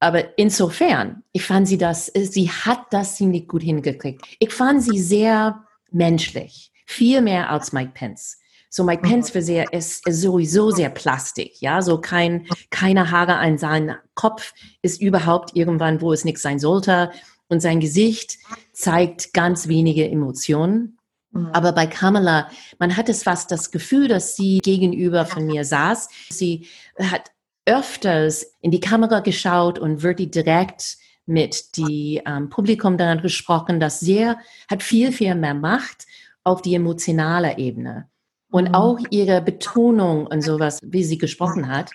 Aber 0.00 0.36
insofern, 0.36 1.22
ich 1.30 1.44
fand 1.44 1.68
sie 1.68 1.78
das, 1.78 2.06
sie 2.06 2.50
hat 2.50 2.80
das 2.90 3.14
ziemlich 3.14 3.46
gut 3.46 3.62
hingekriegt. 3.62 4.26
Ich 4.40 4.52
fand 4.52 4.82
sie 4.82 4.98
sehr 4.98 5.64
menschlich, 5.92 6.72
viel 6.84 7.20
mehr 7.20 7.48
als 7.48 7.72
Mike 7.72 7.92
Pence. 7.94 8.38
So 8.76 8.82
Mike 8.82 9.02
Pence 9.02 9.30
für 9.30 9.40
sehr 9.40 9.72
ist, 9.72 10.04
ist 10.04 10.20
sowieso 10.20 10.72
sehr 10.72 10.90
plastik, 10.90 11.60
ja, 11.60 11.80
so 11.80 12.00
kein 12.00 12.48
keine 12.70 13.12
Haare 13.12 13.36
an 13.36 13.56
seinem 13.56 13.94
Kopf 14.14 14.52
ist 14.82 15.00
überhaupt 15.00 15.54
irgendwann, 15.54 16.00
wo 16.00 16.12
es 16.12 16.24
nichts 16.24 16.42
sein 16.42 16.58
sollte 16.58 17.12
und 17.46 17.60
sein 17.60 17.78
Gesicht 17.78 18.36
zeigt 18.72 19.32
ganz 19.32 19.68
wenige 19.68 20.10
Emotionen. 20.10 20.98
Mhm. 21.30 21.50
Aber 21.52 21.70
bei 21.70 21.86
Kamala, 21.86 22.50
man 22.80 22.96
hat 22.96 23.08
es 23.08 23.22
fast 23.22 23.52
das 23.52 23.70
Gefühl, 23.70 24.08
dass 24.08 24.34
sie 24.34 24.58
gegenüber 24.58 25.24
von 25.24 25.46
mir 25.46 25.64
saß. 25.64 26.08
Sie 26.30 26.66
hat 26.98 27.30
öfters 27.66 28.44
in 28.60 28.72
die 28.72 28.80
Kamera 28.80 29.20
geschaut 29.20 29.78
und 29.78 30.02
wirklich 30.02 30.32
direkt 30.32 30.96
mit 31.26 31.76
dem 31.76 32.22
ähm, 32.26 32.50
Publikum 32.50 32.98
dann 32.98 33.22
gesprochen, 33.22 33.78
das 33.78 34.00
sehr, 34.00 34.36
hat 34.68 34.82
viel, 34.82 35.12
viel 35.12 35.36
mehr 35.36 35.54
Macht 35.54 36.06
auf 36.42 36.60
die 36.60 36.74
emotionale 36.74 37.56
Ebene. 37.56 38.08
Und 38.54 38.68
mhm. 38.68 38.74
auch 38.76 38.98
ihre 39.10 39.42
Betonung 39.42 40.28
und 40.28 40.40
sowas, 40.40 40.78
wie 40.84 41.02
sie 41.02 41.18
gesprochen 41.18 41.66
hat, 41.66 41.90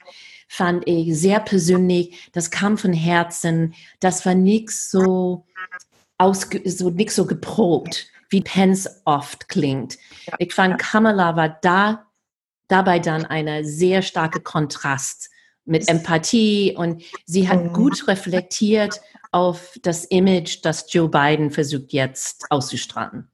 fand 0.49 0.85
ich 0.89 1.17
sehr 1.17 1.39
persönlich. 1.39 2.29
Das 2.33 2.51
kam 2.51 2.77
von 2.77 2.91
Herzen. 2.91 3.75
Das 4.01 4.25
war 4.25 4.35
nichts 4.35 4.91
so 4.91 5.45
ausge, 6.17 6.61
so 6.69 6.89
nichts 6.89 7.15
so 7.15 7.25
geprobt, 7.25 8.07
wie 8.29 8.41
Pence 8.41 8.89
oft 9.05 9.47
klingt. 9.47 9.97
Ich 10.37 10.53
fand 10.53 10.77
Kamala 10.77 11.37
war 11.37 11.57
da 11.61 12.07
dabei 12.67 12.99
dann 12.99 13.25
eine 13.25 13.63
sehr 13.63 14.01
starke 14.01 14.41
Kontrast 14.41 15.29
mit 15.63 15.87
Empathie 15.87 16.75
und 16.75 17.03
sie 17.25 17.47
hat 17.47 17.63
mhm. 17.63 17.71
gut 17.71 18.05
reflektiert 18.09 18.99
auf 19.31 19.77
das 19.81 20.03
Image, 20.03 20.59
das 20.63 20.91
Joe 20.91 21.07
Biden 21.07 21.51
versucht 21.51 21.93
jetzt 21.93 22.47
auszustrahlen. 22.49 23.28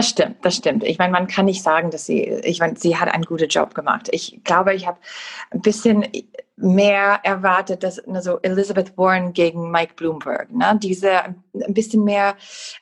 Das 0.00 0.08
stimmt, 0.08 0.42
das 0.42 0.56
stimmt. 0.56 0.82
Ich 0.82 0.96
meine, 0.96 1.12
man 1.12 1.26
kann 1.26 1.44
nicht 1.44 1.62
sagen, 1.62 1.90
dass 1.90 2.06
sie, 2.06 2.22
ich 2.22 2.58
meine, 2.58 2.74
sie 2.78 2.96
hat 2.96 3.12
einen 3.12 3.24
guten 3.24 3.50
Job 3.50 3.74
gemacht. 3.74 4.08
Ich 4.12 4.40
glaube, 4.44 4.72
ich 4.72 4.86
habe 4.86 4.98
ein 5.50 5.60
bisschen 5.60 6.06
mehr 6.56 7.20
erwartet, 7.22 7.82
dass 7.82 7.98
also 8.08 8.38
Elizabeth 8.40 8.96
Warren 8.96 9.34
gegen 9.34 9.70
Mike 9.70 9.92
Bloomberg, 9.96 10.50
ne? 10.52 10.78
diese 10.82 11.20
ein 11.20 11.74
bisschen 11.74 12.04
mehr 12.04 12.34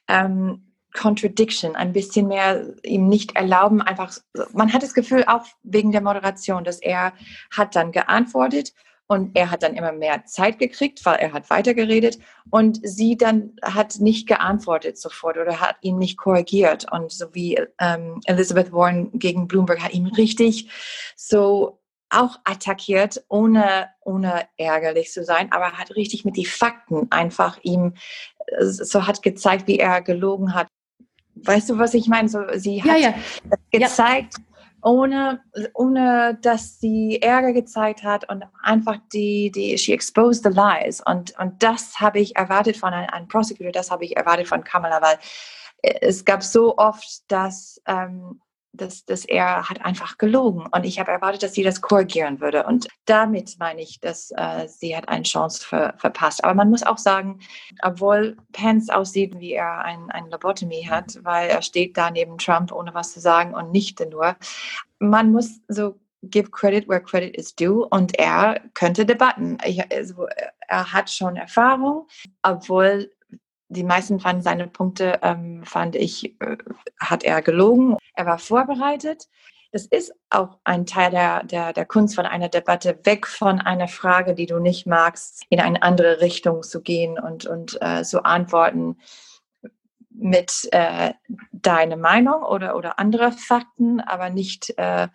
ähm, 0.07 0.63
Contradiction, 0.95 1.75
ein 1.75 1.93
bisschen 1.93 2.29
mehr 2.29 2.73
ihm 2.85 3.09
nicht 3.09 3.35
erlauben, 3.35 3.83
einfach, 3.83 4.13
man 4.53 4.73
hat 4.73 4.85
das 4.85 4.95
Gefühl, 4.95 5.25
auch 5.27 5.45
wegen 5.65 5.91
der 5.91 6.03
Moderation, 6.03 6.63
dass 6.63 6.79
er 6.79 7.15
hat 7.51 7.75
dann 7.75 7.91
geantwortet 7.91 8.75
Und 9.11 9.35
er 9.35 9.50
hat 9.50 9.62
dann 9.62 9.75
immer 9.75 9.93
mehr 9.93 10.27
Zeit 10.27 10.59
gekriegt, 10.59 11.07
weil 11.07 11.17
er 11.17 11.33
hat 11.33 11.49
weitergeredet. 11.49 12.19
Und 12.50 12.79
sie 12.83 13.17
dann 13.17 13.57
hat 13.62 14.00
nicht 14.00 14.29
geantwortet 14.29 14.99
sofort 14.99 15.38
oder 15.38 15.61
hat 15.61 15.77
ihn 15.81 15.97
nicht 15.97 16.19
korrigiert. 16.19 16.93
Und 16.93 17.11
so 17.11 17.35
wie 17.35 17.59
ähm, 17.81 18.21
Elizabeth 18.27 18.71
Warren 18.71 19.11
gegen 19.19 19.49
Bloomberg 19.49 19.83
hat 19.83 19.95
ihn 19.95 20.09
richtig 20.09 20.71
so 21.17 21.81
auch 22.11 22.38
attackiert, 22.45 23.25
ohne, 23.29 23.88
ohne 24.03 24.47
ärgerlich 24.57 25.12
zu 25.12 25.25
sein, 25.25 25.53
aber 25.53 25.73
hat 25.73 25.95
richtig 25.95 26.25
mit 26.25 26.37
den 26.37 26.47
Fakten 26.47 27.07
einfach 27.11 27.59
ihm 27.62 27.95
äh, 28.47 28.65
so 28.65 29.07
hat 29.07 29.23
gezeigt, 29.23 29.67
wie 29.67 29.79
er 29.79 30.03
gelogen 30.03 30.55
hat. 30.55 30.69
Weißt 31.35 31.71
du, 31.71 31.79
was 31.79 31.95
ich 31.95 32.09
meine? 32.09 32.29
So, 32.29 32.41
sie 32.55 32.83
hat 32.83 32.99
ja, 32.99 33.09
ja. 33.11 33.15
gezeigt, 33.71 34.35
ja 34.38 34.48
ohne, 34.83 35.43
ohne 35.75 36.39
dass 36.41 36.79
sie 36.81 37.21
Ärger 37.21 37.53
gezeigt 37.53 38.03
hat 38.03 38.29
und 38.29 38.45
einfach 38.63 38.97
die, 39.13 39.51
die, 39.51 39.77
she 39.79 39.93
exposed 39.93 40.45
the 40.45 40.51
lies. 40.51 41.01
Und, 41.01 41.39
und 41.39 41.63
das 41.63 42.01
habe 42.01 42.21
ich 42.21 42.37
erwartet 42.37 42.77
von 42.77 42.93
einem, 42.93 43.11
einem 43.11 43.29
Prosecutor, 43.29 43.73
das 43.73 43.91
habe 43.91 44.05
ich 44.05 44.17
erwartet 44.17 44.49
von 44.49 44.65
Kamala, 44.65 45.03
weil 45.03 45.19
es 45.83 46.25
gab 46.25 46.43
so 46.43 46.77
oft, 46.77 47.31
dass 47.31 47.81
ähm, 47.87 48.41
dass, 48.73 49.05
dass 49.05 49.25
er 49.25 49.69
hat 49.69 49.85
einfach 49.85 50.19
gelogen. 50.19 50.67
Und 50.71 50.85
ich 50.85 50.99
habe 50.99 51.11
erwartet, 51.11 51.43
dass 51.43 51.55
sie 51.55 51.63
das 51.63 51.81
korrigieren 51.81 52.41
würde. 52.41 52.65
Und 52.65 52.89
damit 53.07 53.57
meine 53.59 53.83
ich, 53.83 54.01
dass 54.01 54.31
äh, 54.37 54.69
sie 54.69 54.97
hat 54.97 55.09
eine 55.09 55.25
Chance 55.25 55.67
ver, 55.67 55.95
verpasst. 55.99 56.45
Aber 56.45 56.55
man 56.55 56.71
muss 56.71 56.83
auch 56.83 56.99
sagen, 56.99 57.41
obwohl 57.83 58.37
Pence 58.53 58.91
aussieht, 58.91 59.39
wie 59.39 59.53
er 59.53 59.81
ein, 59.81 60.11
ein 60.11 60.31
Lobotomie 60.31 60.89
hat, 60.89 61.19
weil 61.23 61.49
er 61.49 61.63
steht 61.63 61.97
da 61.97 62.11
neben 62.11 62.39
Trump, 62.39 62.73
ohne 62.73 62.95
was 62.95 63.13
zu 63.13 63.21
sagen 63.21 63.55
und 63.55 63.73
nicht 63.73 64.01
nur, 64.11 64.37
man 64.99 65.33
muss 65.33 65.61
so 65.69 65.99
give 66.23 66.51
credit 66.51 66.89
where 66.89 67.01
credit 67.01 67.37
is 67.37 67.55
due 67.55 67.87
und 67.91 68.19
er 68.19 68.61
könnte 68.75 69.07
debatten. 69.07 69.59
Ich, 69.65 69.81
also, 69.93 70.27
er 70.67 70.93
hat 70.93 71.11
schon 71.11 71.37
Erfahrung, 71.37 72.07
obwohl 72.43 73.11
die 73.69 73.85
meisten 73.85 74.21
fanden 74.21 74.43
seine 74.43 74.67
Punkte, 74.67 75.19
ähm, 75.23 75.63
fand 75.65 75.97
ich, 75.97 76.41
äh, 76.41 76.57
hat 76.99 77.23
er 77.23 77.43
gelogen. 77.43 77.97
Er 78.15 78.27
war 78.27 78.39
vorbereitet. 78.39 79.29
Das 79.71 79.85
ist 79.85 80.15
auch 80.31 80.59
ein 80.65 80.87
Teil 80.87 81.11
der, 81.11 81.45
der, 81.45 81.75
der 81.75 81.85
Kunst 81.85 82.15
von 82.15 82.25
einer 82.25 82.49
Debatte, 82.49 82.99
weg 83.05 83.27
von 83.27 83.61
einer 83.61 83.89
Frage, 83.89 84.35
die 84.35 84.47
du 84.47 84.59
nicht 84.59 84.87
magst, 84.87 85.45
in 85.51 85.61
eine 85.61 85.83
andere 85.83 86.23
Richtung 86.23 86.63
zu 86.63 86.81
gehen 86.81 87.19
und, 87.19 87.45
und 87.45 87.77
äh, 87.83 88.03
so 88.03 88.21
antworten 88.21 88.97
mit 90.11 90.69
äh, 90.73 91.13
deiner 91.53 91.97
Meinung 91.97 92.43
oder, 92.43 92.77
oder 92.77 92.99
andere 92.99 93.31
Fakten, 93.31 94.01
aber 94.01 94.31
nicht, 94.31 94.73
äh, 94.79 95.09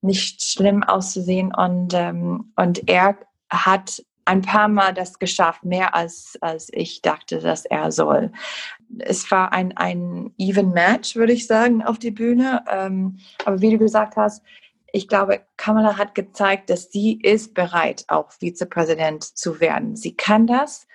nicht 0.00 0.42
schlimm 0.42 0.82
auszusehen. 0.82 1.54
Und, 1.54 1.94
ähm, 1.94 2.52
und 2.56 2.88
er 2.88 3.16
hat 3.48 4.02
ein 4.24 4.42
paar 4.42 4.68
Mal 4.68 4.94
das 4.94 5.18
geschafft, 5.18 5.64
mehr 5.64 5.94
als, 5.94 6.38
als 6.40 6.68
ich 6.72 7.02
dachte, 7.02 7.40
dass 7.40 7.64
er 7.64 7.90
soll. 7.90 8.32
Es 8.98 9.30
war 9.30 9.52
ein, 9.52 9.76
ein 9.76 10.32
even 10.38 10.70
Match, 10.70 11.16
würde 11.16 11.32
ich 11.32 11.46
sagen, 11.46 11.82
auf 11.82 11.98
die 11.98 12.10
Bühne. 12.10 12.64
Ähm, 12.70 13.18
aber 13.44 13.60
wie 13.60 13.70
du 13.70 13.78
gesagt 13.78 14.16
hast, 14.16 14.42
ich 14.92 15.08
glaube, 15.08 15.42
Kamala 15.56 15.98
hat 15.98 16.14
gezeigt, 16.14 16.70
dass 16.70 16.90
sie 16.90 17.20
ist 17.20 17.54
bereit, 17.54 18.04
auch 18.08 18.32
Vizepräsident 18.32 19.24
zu 19.24 19.60
werden. 19.60 19.96
Sie 19.96 20.16
kann 20.16 20.46
das, 20.46 20.86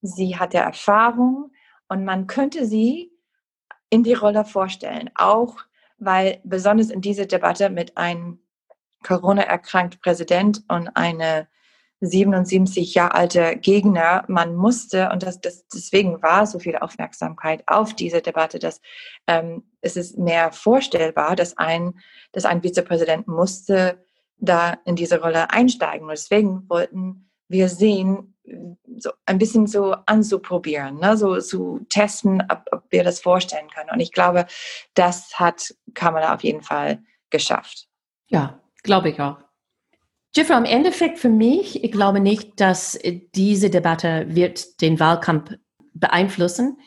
sie 0.00 0.38
hat 0.38 0.52
der 0.52 0.64
Erfahrung 0.64 1.52
und 1.88 2.04
man 2.04 2.26
könnte 2.26 2.66
sie 2.66 3.10
in 3.90 4.02
die 4.02 4.14
Rolle 4.14 4.44
vorstellen, 4.44 5.10
auch 5.14 5.56
weil 5.98 6.40
besonders 6.44 6.90
in 6.90 7.00
dieser 7.00 7.26
Debatte 7.26 7.70
mit 7.70 7.96
einem 7.96 8.40
Corona-erkrankten 9.02 10.00
Präsident 10.00 10.62
und 10.68 10.88
eine 10.96 11.48
77 12.02 12.94
Jahre 12.94 13.14
alte 13.14 13.56
Gegner. 13.56 14.24
Man 14.28 14.56
musste, 14.56 15.08
und 15.10 15.22
das, 15.22 15.40
das, 15.40 15.66
deswegen 15.68 16.20
war 16.22 16.46
so 16.46 16.58
viel 16.58 16.76
Aufmerksamkeit 16.76 17.62
auf 17.66 17.94
diese 17.94 18.20
Debatte, 18.20 18.58
dass 18.58 18.80
ähm, 19.26 19.62
es 19.80 19.96
ist 19.96 20.18
mehr 20.18 20.52
vorstellbar, 20.52 21.36
dass 21.36 21.56
ein, 21.56 21.94
dass 22.32 22.44
ein 22.44 22.62
Vizepräsident 22.62 23.28
musste 23.28 24.04
da 24.38 24.76
in 24.84 24.96
diese 24.96 25.20
Rolle 25.20 25.50
einsteigen. 25.50 26.08
Und 26.08 26.10
deswegen 26.10 26.68
wollten 26.68 27.30
wir 27.48 27.68
sehen, 27.68 28.32
so 28.98 29.10
ein 29.24 29.38
bisschen 29.38 29.68
so 29.68 29.94
anzuprobieren, 30.06 30.98
ne? 30.98 31.16
so 31.16 31.38
zu 31.38 31.86
testen, 31.88 32.42
ob, 32.50 32.64
ob 32.72 32.82
wir 32.90 33.04
das 33.04 33.20
vorstellen 33.20 33.68
können. 33.68 33.90
Und 33.90 34.00
ich 34.00 34.10
glaube, 34.10 34.46
das 34.94 35.38
hat 35.38 35.74
Kamala 35.94 36.34
auf 36.34 36.42
jeden 36.42 36.62
Fall 36.62 37.02
geschafft. 37.30 37.86
Ja, 38.26 38.60
glaube 38.82 39.10
ich 39.10 39.20
auch. 39.20 39.38
Jeffrey, 40.34 40.56
im 40.56 40.64
Endeffekt 40.64 41.18
für 41.18 41.28
mich, 41.28 41.84
ich 41.84 41.92
glaube 41.92 42.20
nicht, 42.20 42.58
dass 42.60 42.98
diese 43.34 43.68
Debatte 43.68 44.24
wird 44.28 44.80
den 44.80 44.98
Wahlkampf 44.98 45.52
beeinflussen. 45.92 46.78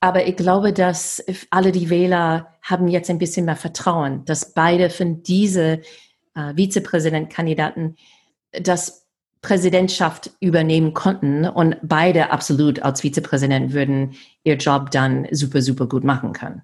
Aber 0.00 0.26
ich 0.26 0.36
glaube, 0.36 0.72
dass 0.72 1.24
alle 1.50 1.72
die 1.72 1.90
Wähler 1.90 2.54
haben 2.62 2.86
jetzt 2.88 3.10
ein 3.10 3.18
bisschen 3.18 3.46
mehr 3.46 3.56
Vertrauen, 3.56 4.24
dass 4.26 4.52
beide 4.52 4.90
von 4.90 5.22
diesen 5.22 5.80
äh, 6.34 6.54
Vizepräsidentkandidaten 6.54 7.96
das 8.52 9.06
Präsidentschaft 9.40 10.32
übernehmen 10.40 10.94
konnten 10.94 11.48
und 11.48 11.76
beide 11.82 12.30
absolut 12.30 12.80
als 12.80 13.00
Vizepräsident 13.00 13.72
würden 13.72 14.14
ihr 14.44 14.56
Job 14.56 14.90
dann 14.90 15.26
super, 15.30 15.62
super 15.62 15.86
gut 15.86 16.04
machen 16.04 16.32
können. 16.32 16.62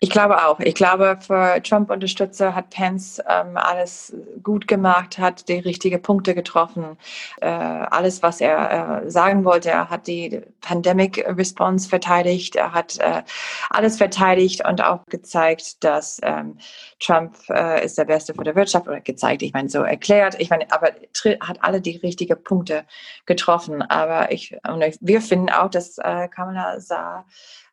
Ich 0.00 0.10
glaube 0.10 0.46
auch. 0.46 0.60
Ich 0.60 0.74
glaube, 0.74 1.18
für 1.20 1.60
Trump-Unterstützer 1.62 2.54
hat 2.54 2.70
Pence 2.70 3.20
ähm, 3.28 3.56
alles 3.56 4.16
gut 4.42 4.68
gemacht, 4.68 5.18
hat 5.18 5.48
die 5.48 5.58
richtigen 5.58 6.00
Punkte 6.00 6.34
getroffen. 6.34 6.96
Äh, 7.40 7.46
alles, 7.48 8.22
was 8.22 8.40
er 8.40 9.02
äh, 9.04 9.10
sagen 9.10 9.44
wollte, 9.44 9.70
er 9.70 9.90
hat 9.90 10.06
die 10.06 10.40
Pandemic 10.60 11.24
Response 11.26 11.88
verteidigt, 11.88 12.56
er 12.56 12.72
hat 12.72 12.98
äh, 12.98 13.22
alles 13.70 13.98
verteidigt 13.98 14.66
und 14.66 14.82
auch 14.82 15.04
gezeigt, 15.06 15.82
dass 15.84 16.20
ähm, 16.22 16.58
Trump 17.00 17.36
äh, 17.50 17.84
ist 17.84 17.98
der 17.98 18.04
Beste 18.04 18.34
für 18.34 18.44
die 18.44 18.54
Wirtschaft 18.54 18.88
oder 18.88 19.00
gezeigt, 19.00 19.42
ich 19.42 19.52
meine, 19.52 19.68
so 19.68 19.82
erklärt. 19.82 20.40
Ich 20.40 20.50
meine, 20.50 20.70
aber 20.70 20.92
hat 21.40 21.62
alle 21.62 21.80
die 21.80 21.96
richtigen 21.96 22.42
Punkte 22.42 22.84
getroffen. 23.26 23.82
Aber 23.82 24.32
ich, 24.32 24.56
und 24.66 24.82
wir 25.00 25.20
finden 25.20 25.50
auch, 25.50 25.70
dass 25.70 25.98
äh, 25.98 26.28
Kamala 26.28 26.80
sah 26.80 27.24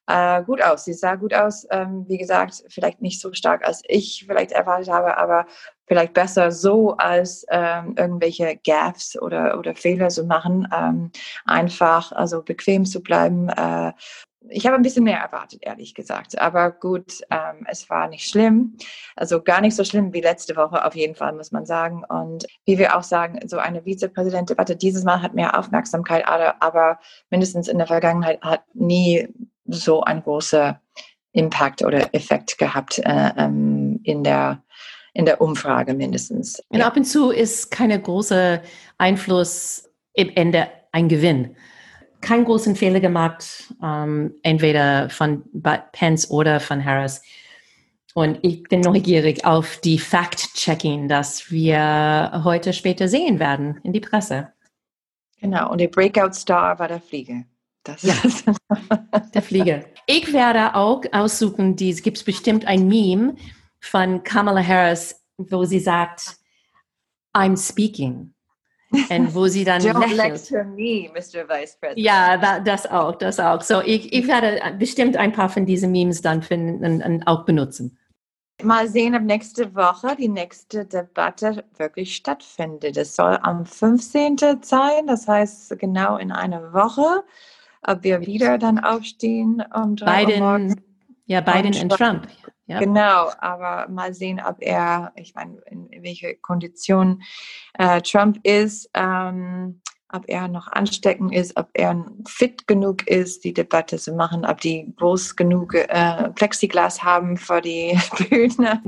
äh, 0.07 0.43
gut 0.43 0.61
aus. 0.61 0.85
Sie 0.85 0.93
sah 0.93 1.15
gut 1.15 1.33
aus. 1.33 1.65
Ähm, 1.71 2.05
wie 2.07 2.17
gesagt, 2.17 2.63
vielleicht 2.69 3.01
nicht 3.01 3.19
so 3.19 3.33
stark, 3.33 3.65
als 3.65 3.81
ich 3.87 4.25
vielleicht 4.27 4.51
erwartet 4.51 4.89
habe, 4.89 5.17
aber 5.17 5.45
vielleicht 5.87 6.13
besser 6.13 6.51
so, 6.51 6.95
als 6.97 7.45
ähm, 7.49 7.95
irgendwelche 7.97 8.57
Gaffs 8.63 9.19
oder, 9.19 9.57
oder 9.57 9.75
Fehler 9.75 10.09
zu 10.09 10.25
machen. 10.25 10.67
Ähm, 10.73 11.11
einfach, 11.45 12.11
also 12.11 12.41
bequem 12.41 12.85
zu 12.85 13.01
bleiben. 13.01 13.49
Äh, 13.49 13.93
ich 14.49 14.65
habe 14.65 14.75
ein 14.75 14.81
bisschen 14.81 15.03
mehr 15.03 15.19
erwartet, 15.19 15.61
ehrlich 15.63 15.93
gesagt. 15.93 16.39
Aber 16.39 16.71
gut, 16.71 17.21
ähm, 17.31 17.65
es 17.67 17.89
war 17.89 18.07
nicht 18.07 18.29
schlimm. 18.29 18.77
Also 19.15 19.41
gar 19.41 19.61
nicht 19.61 19.75
so 19.75 19.83
schlimm 19.83 20.13
wie 20.13 20.21
letzte 20.21 20.55
Woche, 20.55 20.85
auf 20.85 20.95
jeden 20.95 21.15
Fall, 21.15 21.33
muss 21.33 21.51
man 21.51 21.65
sagen. 21.65 22.03
Und 22.07 22.45
wie 22.65 22.77
wir 22.77 22.95
auch 22.95 23.03
sagen, 23.03 23.39
so 23.47 23.57
eine 23.57 23.83
Vizepräsidentdebatte 23.85 24.75
dieses 24.75 25.03
Mal 25.03 25.21
hat 25.21 25.33
mehr 25.33 25.57
Aufmerksamkeit, 25.57 26.27
aber, 26.27 26.61
aber 26.61 26.99
mindestens 27.29 27.67
in 27.67 27.77
der 27.77 27.87
Vergangenheit 27.87 28.41
hat 28.41 28.63
nie 28.73 29.27
so 29.65 30.01
ein 30.01 30.21
großer 30.21 30.79
Impact 31.31 31.83
oder 31.83 32.13
Effekt 32.13 32.57
gehabt 32.57 32.99
äh, 32.99 33.31
ähm, 33.37 33.99
in 34.03 34.23
der 34.23 34.61
in 35.15 35.25
der 35.25 35.39
Umfrage 35.39 35.93
mindestens. 35.93 36.61
Und 36.67 36.81
ab 36.81 36.97
und 36.97 37.05
zu 37.05 37.31
ist 37.31 37.71
keine 37.71 37.99
große 37.99 38.61
Einfluss 38.97 39.89
im 40.13 40.29
Ende 40.35 40.67
ein 40.91 41.07
Gewinn. 41.07 41.55
Keinen 42.25 42.45
großen 42.45 42.75
Fehler 42.75 42.99
gemacht, 42.99 43.71
ähm, 43.83 44.33
entweder 44.41 45.11
von 45.11 45.43
Pence 45.91 46.31
oder 46.31 46.59
von 46.59 46.83
Harris. 46.83 47.21
Und 48.15 48.39
ich 48.41 48.63
bin 48.63 48.81
neugierig 48.81 49.45
auf 49.45 49.77
die 49.81 49.99
Fact-Checking, 49.99 51.07
das 51.07 51.51
wir 51.51 52.41
heute 52.43 52.73
später 52.73 53.07
sehen 53.07 53.37
werden 53.37 53.79
in 53.83 53.93
die 53.93 53.99
Presse. 53.99 54.51
Genau, 55.39 55.71
und 55.71 55.79
der 55.79 55.89
Breakout-Star 55.89 56.79
war 56.79 56.87
der 56.87 56.99
Flieger. 56.99 57.43
Das 57.83 58.01
ja, 58.01 58.15
der 59.35 59.41
Flieger. 59.43 59.85
Ich 60.07 60.33
werde 60.33 60.73
auch 60.73 61.03
aussuchen, 61.11 61.75
es 61.79 62.01
gibt 62.01 62.25
bestimmt 62.25 62.65
ein 62.65 62.87
Meme 62.87 63.35
von 63.79 64.23
Kamala 64.23 64.65
Harris, 64.65 65.23
wo 65.37 65.63
sie 65.63 65.79
sagt, 65.79 66.37
I'm 67.35 67.55
speaking. 67.55 68.33
Und 69.09 69.35
wo 69.35 69.47
sie 69.47 69.63
dann 69.63 69.81
Don't 69.81 69.99
lächelt. 69.99 70.17
lecture 70.17 70.63
me, 70.63 71.09
Mr. 71.13 71.47
Vice 71.47 71.77
President. 71.79 71.97
Ja, 71.97 72.59
das 72.59 72.85
auch, 72.85 73.15
das 73.15 73.39
auch. 73.39 73.61
So, 73.61 73.81
ich, 73.81 74.13
ich 74.13 74.27
werde 74.27 74.59
bestimmt 74.77 75.17
ein 75.17 75.31
paar 75.31 75.49
von 75.49 75.65
diesen 75.65 75.91
Memes 75.91 76.21
dann 76.21 76.41
finden 76.41 76.83
und, 76.83 77.01
und 77.03 77.27
auch 77.27 77.45
benutzen. 77.45 77.97
Mal 78.63 78.87
sehen, 78.87 79.15
ob 79.15 79.23
nächste 79.23 79.75
Woche 79.75 80.15
die 80.17 80.29
nächste 80.29 80.85
Debatte 80.85 81.65
wirklich 81.77 82.15
stattfindet. 82.15 82.95
Es 82.95 83.15
soll 83.15 83.37
am 83.41 83.65
15. 83.65 84.37
sein, 84.61 85.07
das 85.07 85.27
heißt 85.27 85.77
genau 85.77 86.17
in 86.17 86.31
einer 86.31 86.73
Woche 86.73 87.23
ob 87.87 88.03
wir 88.03 88.25
wieder 88.25 88.57
dann 88.57 88.79
aufstehen 88.79 89.63
um 89.73 89.95
Biden, 89.95 90.81
Ja, 91.25 91.41
Biden 91.41 91.81
und 91.81 91.89
Trump. 91.91 92.27
Ja. 92.67 92.79
Genau, 92.79 93.29
aber 93.39 93.87
mal 93.89 94.13
sehen, 94.13 94.41
ob 94.43 94.57
er, 94.59 95.11
ich 95.15 95.35
meine, 95.35 95.59
in, 95.69 95.87
welche 96.01 96.35
Kondition 96.35 97.21
äh, 97.73 98.01
Trump 98.01 98.39
ist, 98.43 98.89
ähm, 98.95 99.81
ob 100.11 100.23
er 100.27 100.47
noch 100.47 100.67
ansteckend 100.67 101.33
ist, 101.33 101.57
ob 101.57 101.69
er 101.73 102.05
fit 102.27 102.67
genug 102.67 103.07
ist, 103.07 103.43
die 103.43 103.53
Debatte 103.53 103.97
zu 103.97 104.13
machen, 104.13 104.45
ob 104.45 104.61
die 104.61 104.93
groß 104.97 105.35
genug 105.35 105.75
äh, 105.75 106.29
Plexiglas 106.31 107.03
haben 107.03 107.37
für 107.37 107.61
die 107.61 107.99
Bühne. 108.29 108.81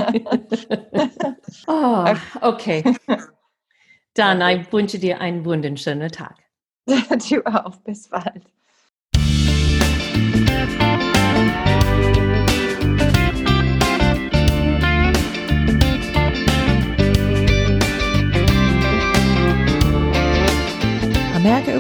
oh, 1.68 2.06
okay. 2.42 2.84
Dann 4.14 4.42
ich 4.60 4.72
wünsche 4.72 4.98
dir 4.98 5.22
einen 5.22 5.46
wunderschönen 5.46 6.12
Tag. 6.12 6.36
du 6.88 7.46
auch. 7.46 7.76
Bis 7.78 8.10
bald. 8.10 8.44